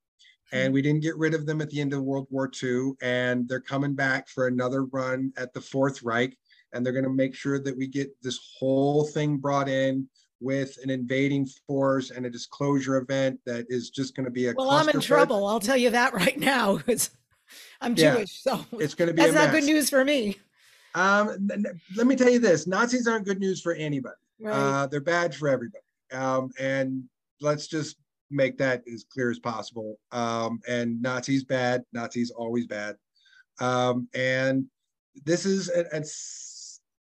[0.52, 2.92] And we didn't get rid of them at the end of World War II.
[3.00, 6.36] And they're coming back for another run at the Fourth Reich.
[6.72, 10.08] And they're going to make sure that we get this whole thing brought in
[10.40, 14.54] with an invading force and a disclosure event that is just going to be a
[14.56, 15.46] Well, I'm in trouble.
[15.46, 17.10] I'll tell you that right now because
[17.80, 18.42] I'm Yeah, Jewish.
[18.42, 20.38] So It's going to be that's not good news for me.
[20.94, 21.48] Um,
[21.96, 24.16] let me tell you this: Nazis aren't good news for anybody.
[24.40, 24.52] Right.
[24.52, 25.84] Uh, they're bad for everybody.
[26.12, 27.04] Um, and
[27.40, 27.96] let's just
[28.30, 29.98] make that as clear as possible.
[30.12, 31.82] Um, and Nazis bad.
[31.92, 32.96] Nazis always bad.
[33.60, 34.66] Um, and
[35.24, 35.70] this is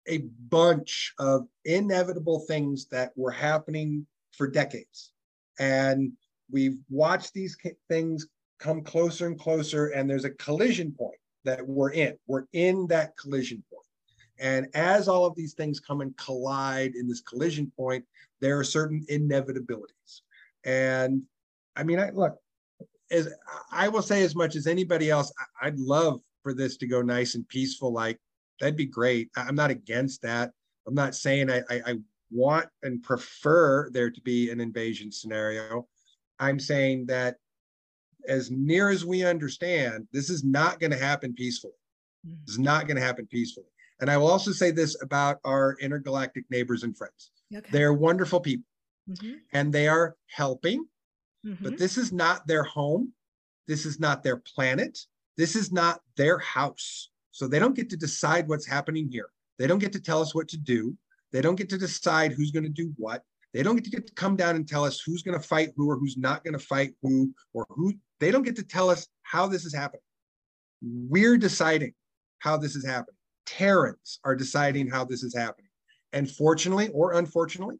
[0.07, 0.17] a
[0.49, 5.11] bunch of inevitable things that were happening for decades,
[5.59, 6.11] and
[6.51, 7.57] we've watched these
[7.89, 8.27] things
[8.59, 9.87] come closer and closer.
[9.87, 12.17] And there's a collision point that we're in.
[12.27, 13.85] We're in that collision point.
[14.39, 18.05] And as all of these things come and collide in this collision point,
[18.41, 20.21] there are certain inevitabilities.
[20.65, 21.23] And
[21.75, 22.37] I mean, I look,
[23.11, 23.29] as
[23.71, 27.01] I will say as much as anybody else, I- I'd love for this to go
[27.01, 27.93] nice and peaceful.
[27.93, 28.19] Like
[28.59, 29.29] that'd be great.
[29.37, 30.51] I'm not against that.
[30.87, 31.95] I'm not saying I, I, I
[32.31, 35.87] want and prefer there to be an invasion scenario.
[36.39, 37.37] I'm saying that
[38.27, 41.73] as near as we understand, this is not going to happen peacefully.
[42.27, 42.37] Mm-hmm.
[42.47, 43.67] It's not going to happen peacefully.
[44.01, 47.31] And I will also say this about our intergalactic neighbors and friends.
[47.55, 47.69] Okay.
[47.71, 48.65] They're wonderful people
[49.09, 50.87] Mhm, and they are helping,
[51.43, 51.77] but mhm.
[51.77, 53.13] this is not their home.
[53.67, 54.97] This is not their planet.
[55.37, 57.09] This is not their house.
[57.31, 59.29] So they don't get to decide what's happening here.
[59.57, 60.97] They don't get to tell us what to do.
[61.31, 63.23] They don't get to decide who's going to do what.
[63.53, 65.71] They don't get to get to come down and tell us who's going to fight
[65.75, 67.93] who or who's not going to fight who or who.
[68.19, 70.01] They don't get to tell us how this is happening.
[70.81, 71.93] We're deciding
[72.39, 73.17] how this is happening.
[73.45, 75.69] Terrans are deciding how this is happening.
[76.13, 77.77] And fortunately or unfortunately,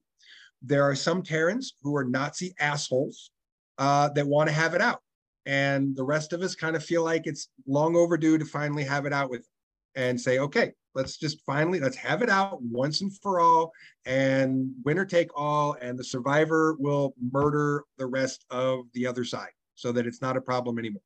[0.62, 3.32] there are some Terrans who are Nazi assholes
[3.78, 5.02] uh, that want to have it out.
[5.46, 9.06] And the rest of us kind of feel like it's long overdue to finally have
[9.06, 9.48] it out with
[9.96, 13.72] and say, okay, let's just finally let's have it out once and for all
[14.06, 19.52] and winner take all and the survivor will murder the rest of the other side
[19.76, 21.02] so that it's not a problem anymore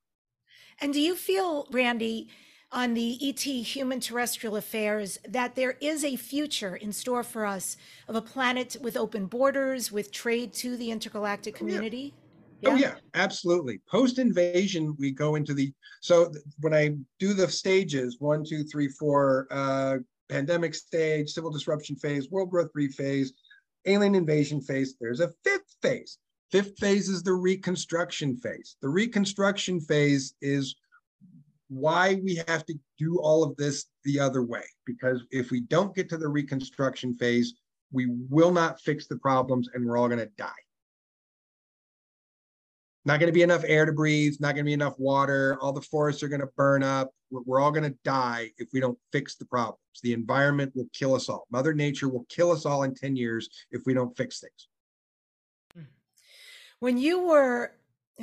[0.80, 2.30] And do you feel, Randy,
[2.72, 7.78] on the ET human terrestrial affairs, that there is a future in store for us
[8.08, 12.14] of a planet with open borders, with trade to the intergalactic community?
[12.66, 13.82] Oh yeah, absolutely.
[13.90, 18.88] Post invasion, we go into the so when I do the stages one, two, three,
[18.88, 19.98] four, uh,
[20.28, 23.34] pandemic stage, civil disruption phase, world war three phase,
[23.86, 24.96] alien invasion phase.
[25.00, 26.18] There's a fifth phase,
[26.52, 28.76] Fifth phase is the reconstruction phase.
[28.82, 30.76] The reconstruction phase is
[31.70, 34.64] why we have to do all of this the other way.
[34.86, 37.54] Because if we don't get to the reconstruction phase,
[37.92, 40.52] we will not fix the problems and we're all going to die.
[43.06, 45.58] Not going to be enough air to breathe, not going to be enough water.
[45.62, 47.12] All the forests are going to burn up.
[47.32, 49.80] We're, we're all going to die if we don't fix the problems.
[50.04, 51.48] The environment will kill us all.
[51.52, 54.68] Mother Nature will kill us all in 10 years if we don't fix things.
[56.80, 57.74] When you were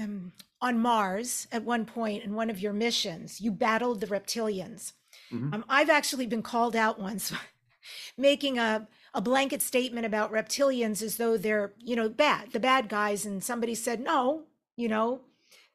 [0.01, 4.93] um, on Mars at one point in one of your missions, you battled the reptilians.
[5.33, 5.55] Mm-hmm.
[5.55, 7.33] Um, I've actually been called out once
[8.19, 12.89] making a, a blanket statement about reptilians as though they're, you know, bad, the bad
[12.89, 13.27] guys.
[13.27, 14.45] And somebody said, no,
[14.77, 15.21] you know,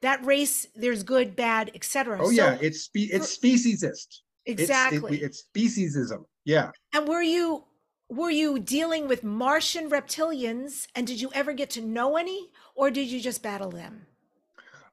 [0.00, 2.18] that race, there's good, bad, etc.
[2.20, 2.58] Oh, so, yeah.
[2.60, 4.20] It's, spe- it's speciesist.
[4.46, 5.18] Exactly.
[5.18, 6.24] It's, it, it's speciesism.
[6.44, 6.70] Yeah.
[6.92, 7.64] And were you
[8.08, 12.90] were you dealing with Martian reptilians and did you ever get to know any or
[12.90, 14.06] did you just battle them?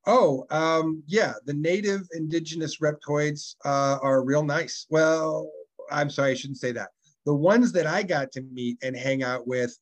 [0.05, 4.85] Oh, um, yeah, the native indigenous reptoids uh, are real nice.
[4.89, 5.51] Well,
[5.91, 6.89] I'm sorry, I shouldn't say that.
[7.25, 9.77] The ones that I got to meet and hang out with,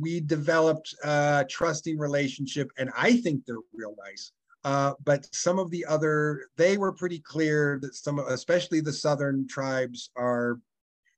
[0.00, 4.32] we developed a trusting relationship, and I think they're real nice.
[4.64, 9.46] Uh, but some of the other, they were pretty clear that some, especially the southern
[9.48, 10.60] tribes, are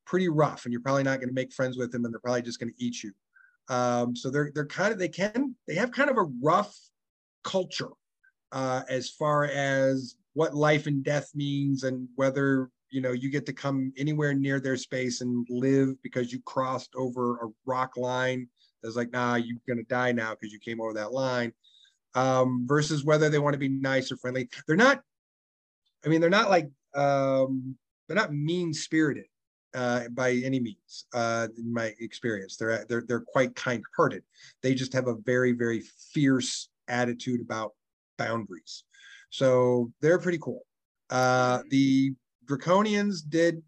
[0.07, 2.43] pretty rough, and you're probably not going to make friends with them, and they're probably
[2.43, 3.13] just going to eat you.
[3.69, 6.77] Um, so they're they're kind of they can they have kind of a rough
[7.43, 7.89] culture
[8.55, 13.45] uh, as far as what life and death means and whether you know you get
[13.45, 18.49] to come anywhere near their space and live because you crossed over a rock line
[18.83, 21.53] that's like nah you're gonna die now because you came over that line
[22.15, 25.03] um, versus whether they want to be nice or friendly they're not
[26.05, 27.77] i mean they're not like um,
[28.07, 29.25] they're not mean spirited
[29.75, 32.57] uh, by any means, uh, in my experience.
[32.57, 34.23] They're they're they're quite kind-hearted.
[34.63, 35.83] They just have a very very
[36.13, 37.73] fierce attitude about
[38.17, 38.85] boundaries.
[39.31, 40.63] So they're pretty cool.
[41.11, 42.15] Uh, the
[42.47, 43.63] Draconians did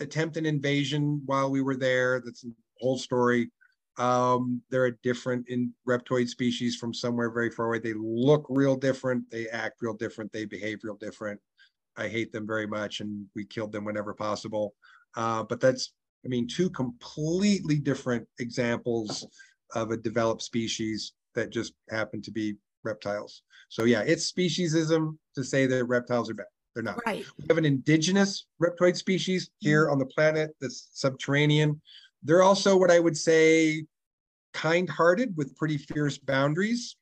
[0.00, 2.20] attempt an invasion while we were there.
[2.24, 2.48] That's a
[2.80, 3.50] whole story.
[3.98, 7.78] Um, they're a different in reptoid species from somewhere very far away.
[7.78, 9.30] They look real different.
[9.30, 10.32] They act real different.
[10.32, 11.40] They behave real different.
[11.96, 14.74] I hate them very much, and we killed them whenever possible.
[15.14, 15.92] Uh, but that's,
[16.24, 19.26] I mean, two completely different examples
[19.74, 23.42] of a developed species that just happen to be reptiles.
[23.68, 26.46] So yeah, it's speciesism to say that reptiles are bad.
[26.74, 27.00] They're not.
[27.06, 27.24] Right.
[27.38, 29.68] We have an indigenous reptoid species mm-hmm.
[29.68, 31.80] here on the planet that's subterranean.
[32.22, 33.84] They're also what I would say
[34.54, 36.96] kind-hearted with pretty fierce boundaries.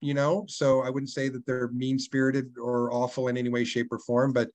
[0.00, 3.88] You know, so I wouldn't say that they're mean-spirited or awful in any way, shape,
[3.90, 4.50] or form, but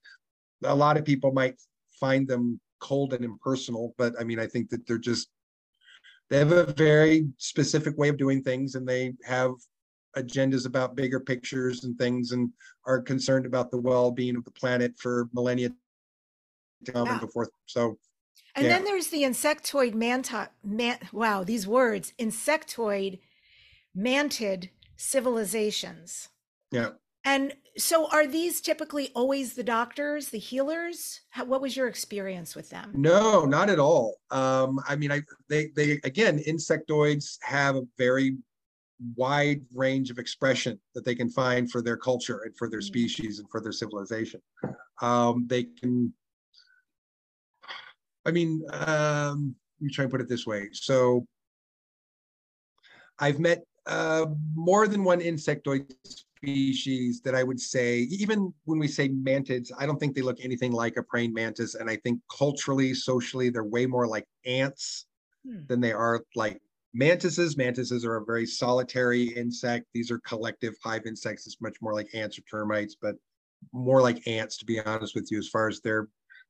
[0.64, 1.56] a lot of people might
[2.00, 5.30] find them cold and impersonal, but I mean, I think that they're just
[6.30, 9.52] they have a very specific way of doing things, and they have
[10.18, 12.51] agendas about bigger pictures and things, and
[12.86, 15.70] are concerned about the well-being of the planet for millennia
[16.86, 17.14] to come yeah.
[17.14, 17.49] and so forth.
[17.66, 17.97] So.
[18.55, 18.74] And yeah.
[18.74, 23.20] then there's the insectoid manta, man, wow, these words, insectoid
[23.95, 26.30] mantid civilizations.
[26.72, 26.91] Yeah.
[27.26, 31.22] And so, are these typically always the doctors, the healers?
[31.30, 32.91] How, what was your experience with them?
[32.95, 34.16] No, not at all.
[34.32, 38.38] Um, I mean, I they they again, insectoids have a very
[39.16, 42.84] wide range of expression that they can find for their culture and for their mm.
[42.84, 44.41] species and for their civilization.
[45.02, 46.14] Um, they can.
[48.26, 50.70] I mean, um, let me try and put it this way.
[50.74, 51.26] So,
[53.18, 58.88] I've met uh, more than one insectoid species that I would say, even when we
[58.88, 61.76] say mantids, I don't think they look anything like a praying mantis.
[61.76, 65.06] And I think culturally, socially, they're way more like ants
[65.45, 65.62] hmm.
[65.68, 66.62] than they are like
[66.94, 67.58] mantises.
[67.58, 69.86] Mantises are a very solitary insect.
[69.94, 71.46] These are collective hive insects.
[71.48, 73.16] It's much more like ants or termites, but
[73.74, 76.08] more like ants, to be honest with you, as far as their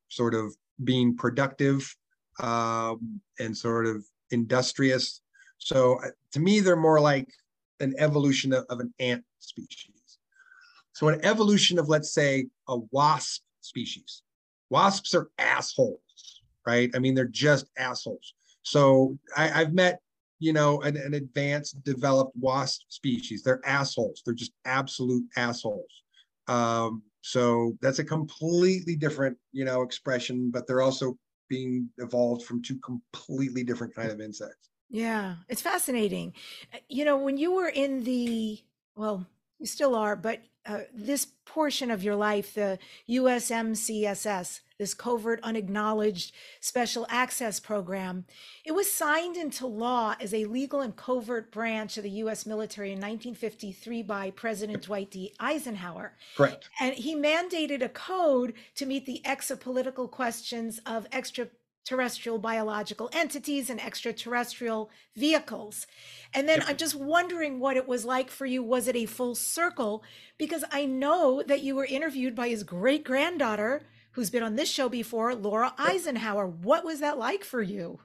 [0.09, 1.95] sort of being productive
[2.39, 5.21] um, and sort of industrious.
[5.57, 7.27] So uh, to me, they're more like
[7.79, 10.19] an evolution of, of an ant species.
[10.93, 14.23] So an evolution of, let's say, a wasp species.
[14.69, 16.91] Wasps are assholes, right?
[16.95, 18.33] I mean, they're just assholes.
[18.63, 19.99] So I, have met,
[20.39, 23.43] you know, an, an, advanced developed wasp species.
[23.43, 24.21] They're assholes.
[24.25, 26.03] They're just absolute assholes.
[26.47, 31.17] Um, so that's a completely different, you know, expression, but they're also
[31.49, 34.69] being evolved from two completely different kind of insects.
[34.89, 36.33] Yeah, it's fascinating.
[36.73, 38.59] Uh, you know, when you were in the,
[38.95, 39.27] well,
[39.59, 42.79] you still are, but uh, this portion of your life, the
[43.09, 48.25] USMCSS, this covert, unacknowledged special access program.
[48.65, 52.45] It was signed into law as a legal and covert branch of the U.S.
[52.45, 55.33] military in 1953 by President Dwight D.
[55.39, 56.13] Eisenhower.
[56.35, 56.69] Correct.
[56.79, 61.49] And he mandated a code to meet the exopolitical questions of extra
[61.85, 65.87] terrestrial biological entities and extraterrestrial vehicles.
[66.33, 68.61] And then I'm just wondering what it was like for you.
[68.63, 70.03] Was it a full circle?
[70.37, 73.81] Because I know that you were interviewed by his great granddaughter,
[74.11, 76.47] who's been on this show before, Laura Eisenhower.
[76.47, 77.99] What was that like for you?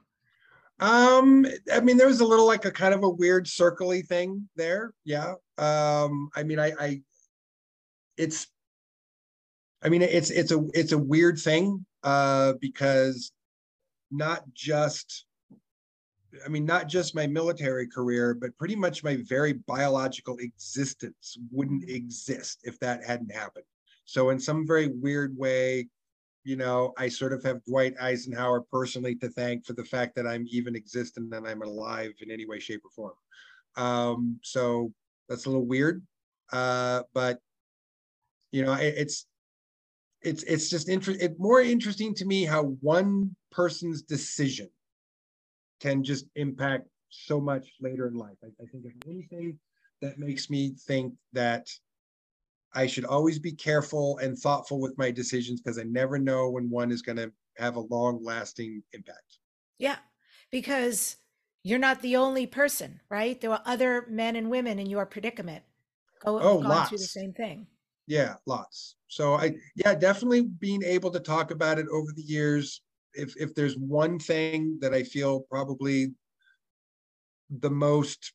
[0.79, 4.49] Um, I mean, there was a little like a kind of a weird circly thing
[4.55, 4.93] there.
[5.03, 5.35] Yeah.
[5.57, 7.01] Um, I mean, I, I,
[8.17, 8.47] it's,
[9.81, 13.31] I mean, it's it's a it's a weird thing uh, because
[14.11, 15.25] not just
[16.43, 21.89] I mean, not just my military career, but pretty much my very biological existence wouldn't
[21.89, 23.65] exist if that hadn't happened.
[24.05, 25.87] So, in some very weird way,
[26.45, 30.27] you know, I sort of have Dwight Eisenhower personally to thank for the fact that
[30.27, 33.13] I'm even existent and I'm alive in any way, shape, or form.
[33.75, 34.93] Um, so
[35.27, 36.03] that's a little weird,
[36.53, 37.39] uh, but
[38.51, 39.25] you know, it, it's
[40.21, 44.69] it's it's just inter- it more interesting to me how one person's decision
[45.81, 48.37] can just impact so much later in life.
[48.43, 49.57] I, I think if anything
[50.01, 51.67] that makes me think that
[52.75, 56.69] I should always be careful and thoughtful with my decisions because I never know when
[56.69, 59.39] one is going to have a long lasting impact.
[59.79, 59.95] Yeah,
[60.51, 61.15] because
[61.63, 63.39] you're not the only person, right?
[63.39, 65.63] There are other men and women in your predicament
[66.23, 66.89] go, oh, gone lots.
[66.89, 67.65] through the same thing.
[68.07, 68.97] Yeah, lots.
[69.07, 72.81] So I yeah, definitely being able to talk about it over the years.
[73.13, 76.13] If if there's one thing that I feel probably
[77.49, 78.33] the most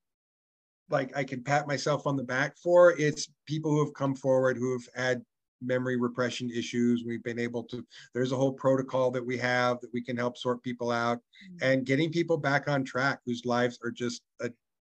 [0.91, 4.57] like I can pat myself on the back for, it's people who have come forward
[4.57, 5.23] who have had
[5.63, 7.05] memory repression issues.
[7.07, 7.85] We've been able to,
[8.15, 11.71] there's a whole protocol that we have that we can help sort people out mm-hmm.
[11.71, 14.51] and getting people back on track whose lives are just a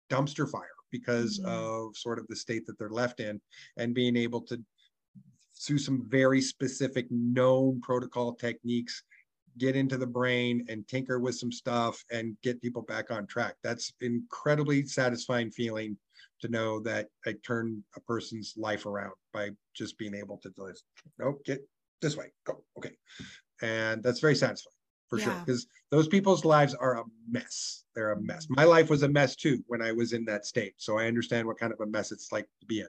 [0.09, 1.49] dumpster fire because mm-hmm.
[1.49, 3.39] of sort of the state that they're left in
[3.77, 4.61] and being able to
[5.65, 9.03] through some very specific known protocol techniques
[9.57, 13.55] get into the brain and tinker with some stuff and get people back on track.
[13.63, 15.97] That's incredibly satisfying feeling
[16.43, 20.83] to know that i turn a person's life around by just being able to just
[21.17, 21.65] no get
[22.01, 22.91] this way go okay.
[23.61, 24.75] And that's very satisfying
[25.07, 25.25] for yeah.
[25.25, 27.85] sure because those people's lives are a mess.
[27.95, 28.47] They're a mess.
[28.49, 31.47] My life was a mess too when i was in that state so i understand
[31.47, 32.87] what kind of a mess it's like to be in.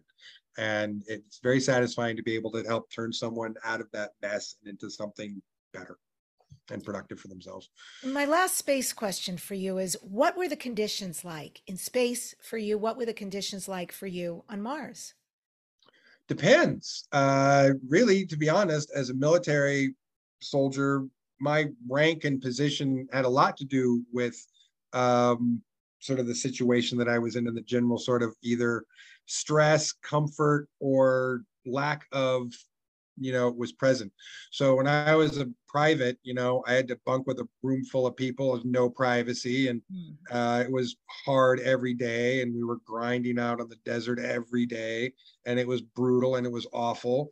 [0.59, 4.57] And it's very satisfying to be able to help turn someone out of that mess
[4.61, 5.41] and into something
[5.73, 5.97] better
[6.71, 7.71] and productive for themselves.
[8.05, 12.59] My last space question for you is what were the conditions like in space for
[12.59, 12.79] you?
[12.79, 15.15] What were the conditions like for you on mars?
[16.27, 17.07] Depends.
[17.12, 19.95] Uh really to be honest as a military
[20.41, 21.07] soldier
[21.41, 24.37] my rank and position had a lot to do with
[24.93, 25.62] um,
[26.01, 28.85] sort of the situation that I was in, and the general sort of either
[29.27, 32.53] stress, comfort, or lack of,
[33.19, 34.12] you know, was present.
[34.51, 37.85] So when I was a private, you know, I had to bunk with a room
[37.85, 40.37] full of people with no privacy, and hmm.
[40.37, 44.67] uh, it was hard every day, and we were grinding out on the desert every
[44.67, 45.12] day,
[45.47, 47.31] and it was brutal and it was awful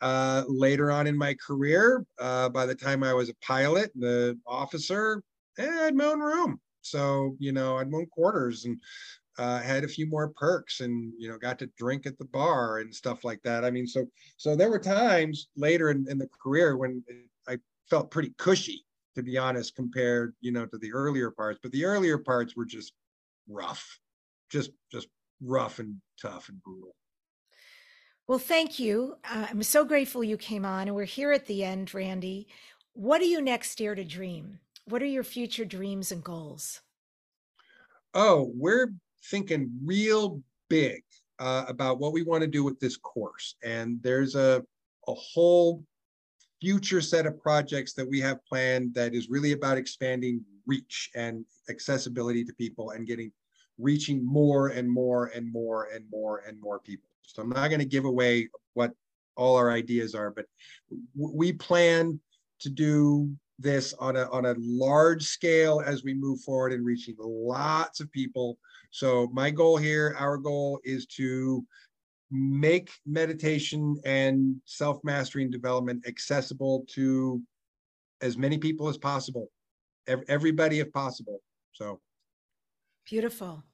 [0.00, 4.38] uh, later on in my career, uh, by the time I was a pilot, the
[4.46, 5.22] officer,
[5.58, 6.60] eh, I had my own room.
[6.82, 8.80] So, you know, I had my own quarters and
[9.40, 12.80] uh, had a few more perks and, you know, got to drink at the bar
[12.80, 13.64] and stuff like that.
[13.64, 14.04] I mean, so,
[14.36, 17.02] so there were times later in, in the career when
[17.48, 17.56] I
[17.88, 18.84] felt pretty cushy,
[19.14, 22.66] to be honest, compared, you know, to the earlier parts, but the earlier parts were
[22.66, 22.92] just
[23.48, 23.98] rough,
[24.50, 25.08] just, just
[25.42, 26.94] rough and tough and brutal.
[28.28, 29.16] Well, thank you.
[29.24, 32.46] Uh, I'm so grateful you came on, and we're here at the end, Randy.
[32.92, 34.60] What do you next dare to dream?
[34.84, 36.82] What are your future dreams and goals?
[38.12, 38.92] Oh, we're
[39.24, 41.02] thinking real big
[41.38, 43.56] uh, about what we want to do with this course.
[43.64, 44.64] And there's a,
[45.08, 45.82] a whole
[46.60, 51.44] future set of projects that we have planned that is really about expanding reach and
[51.68, 53.32] accessibility to people and getting
[53.78, 57.08] reaching more and more and more and more and more people.
[57.22, 58.92] So I'm not going to give away what
[59.36, 60.44] all our ideas are, but
[61.16, 62.20] we plan
[62.60, 67.14] to do this on a on a large scale as we move forward and reaching
[67.18, 68.58] lots of people.
[68.90, 71.64] So my goal here, our goal is to
[72.30, 77.42] make meditation and self-mastery and development accessible to
[78.20, 79.50] as many people as possible
[80.28, 81.40] everybody if possible.
[81.72, 82.00] So.
[83.08, 83.64] Beautiful.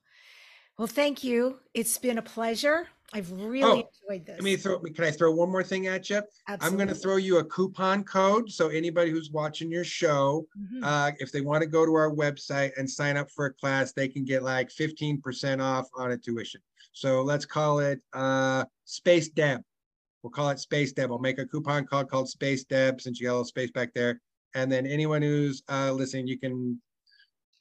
[0.79, 1.59] Well thank you.
[1.75, 4.35] It's been a pleasure I've really Oh, enjoyed this.
[4.35, 6.23] Let me throw, can I throw one more thing at you?
[6.49, 6.67] Absolutely.
[6.67, 8.51] I'm going to throw you a coupon code.
[8.51, 10.81] So anybody who's watching your show, Mhm.
[10.83, 13.93] uh, if they want to go to our website and sign up for a class,
[13.93, 16.61] they can get like 15% off on a tuition.
[16.93, 19.63] So let's call it uh, Space Deb.
[20.23, 21.13] We'll call it Space Deb.
[21.13, 23.95] I'll make a coupon code called Space Deb since you got a little space back
[23.95, 24.21] there.
[24.55, 26.81] And then anyone who's uh, listening, you can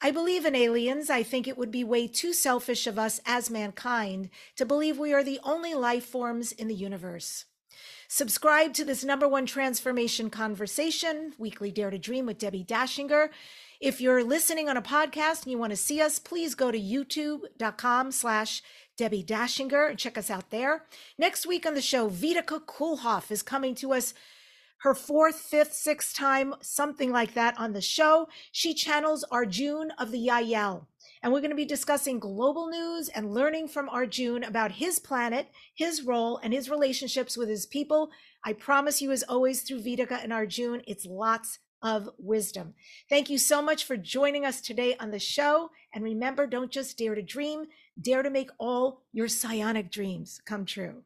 [0.00, 1.10] I believe in aliens.
[1.10, 5.12] I think it would be way too selfish of us as mankind to believe we
[5.12, 7.44] are the only life forms in the universe.
[8.10, 13.28] Subscribe to this number one transformation conversation, Weekly Dare to Dream with Debbie Dachinger.
[13.82, 16.80] If you're listening on a podcast and you want to see us, please go to
[16.80, 18.62] youtube.com slash
[18.96, 20.86] Debbie Dachinger and check us out there.
[21.18, 24.14] Next week on the show, Vitica Kulhoff is coming to us
[24.78, 28.28] her fourth, fifth, sixth time, something like that on the show.
[28.52, 30.86] She channels Arjun of the Yael.
[31.22, 35.48] And we're going to be discussing global news and learning from Arjun about his planet,
[35.74, 38.10] his role, and his relationships with his people.
[38.44, 42.74] I promise you, as always, through Vitica and Arjun, it's lots of wisdom.
[43.08, 45.70] Thank you so much for joining us today on the show.
[45.94, 47.66] And remember, don't just dare to dream,
[48.00, 51.02] dare to make all your psionic dreams come true.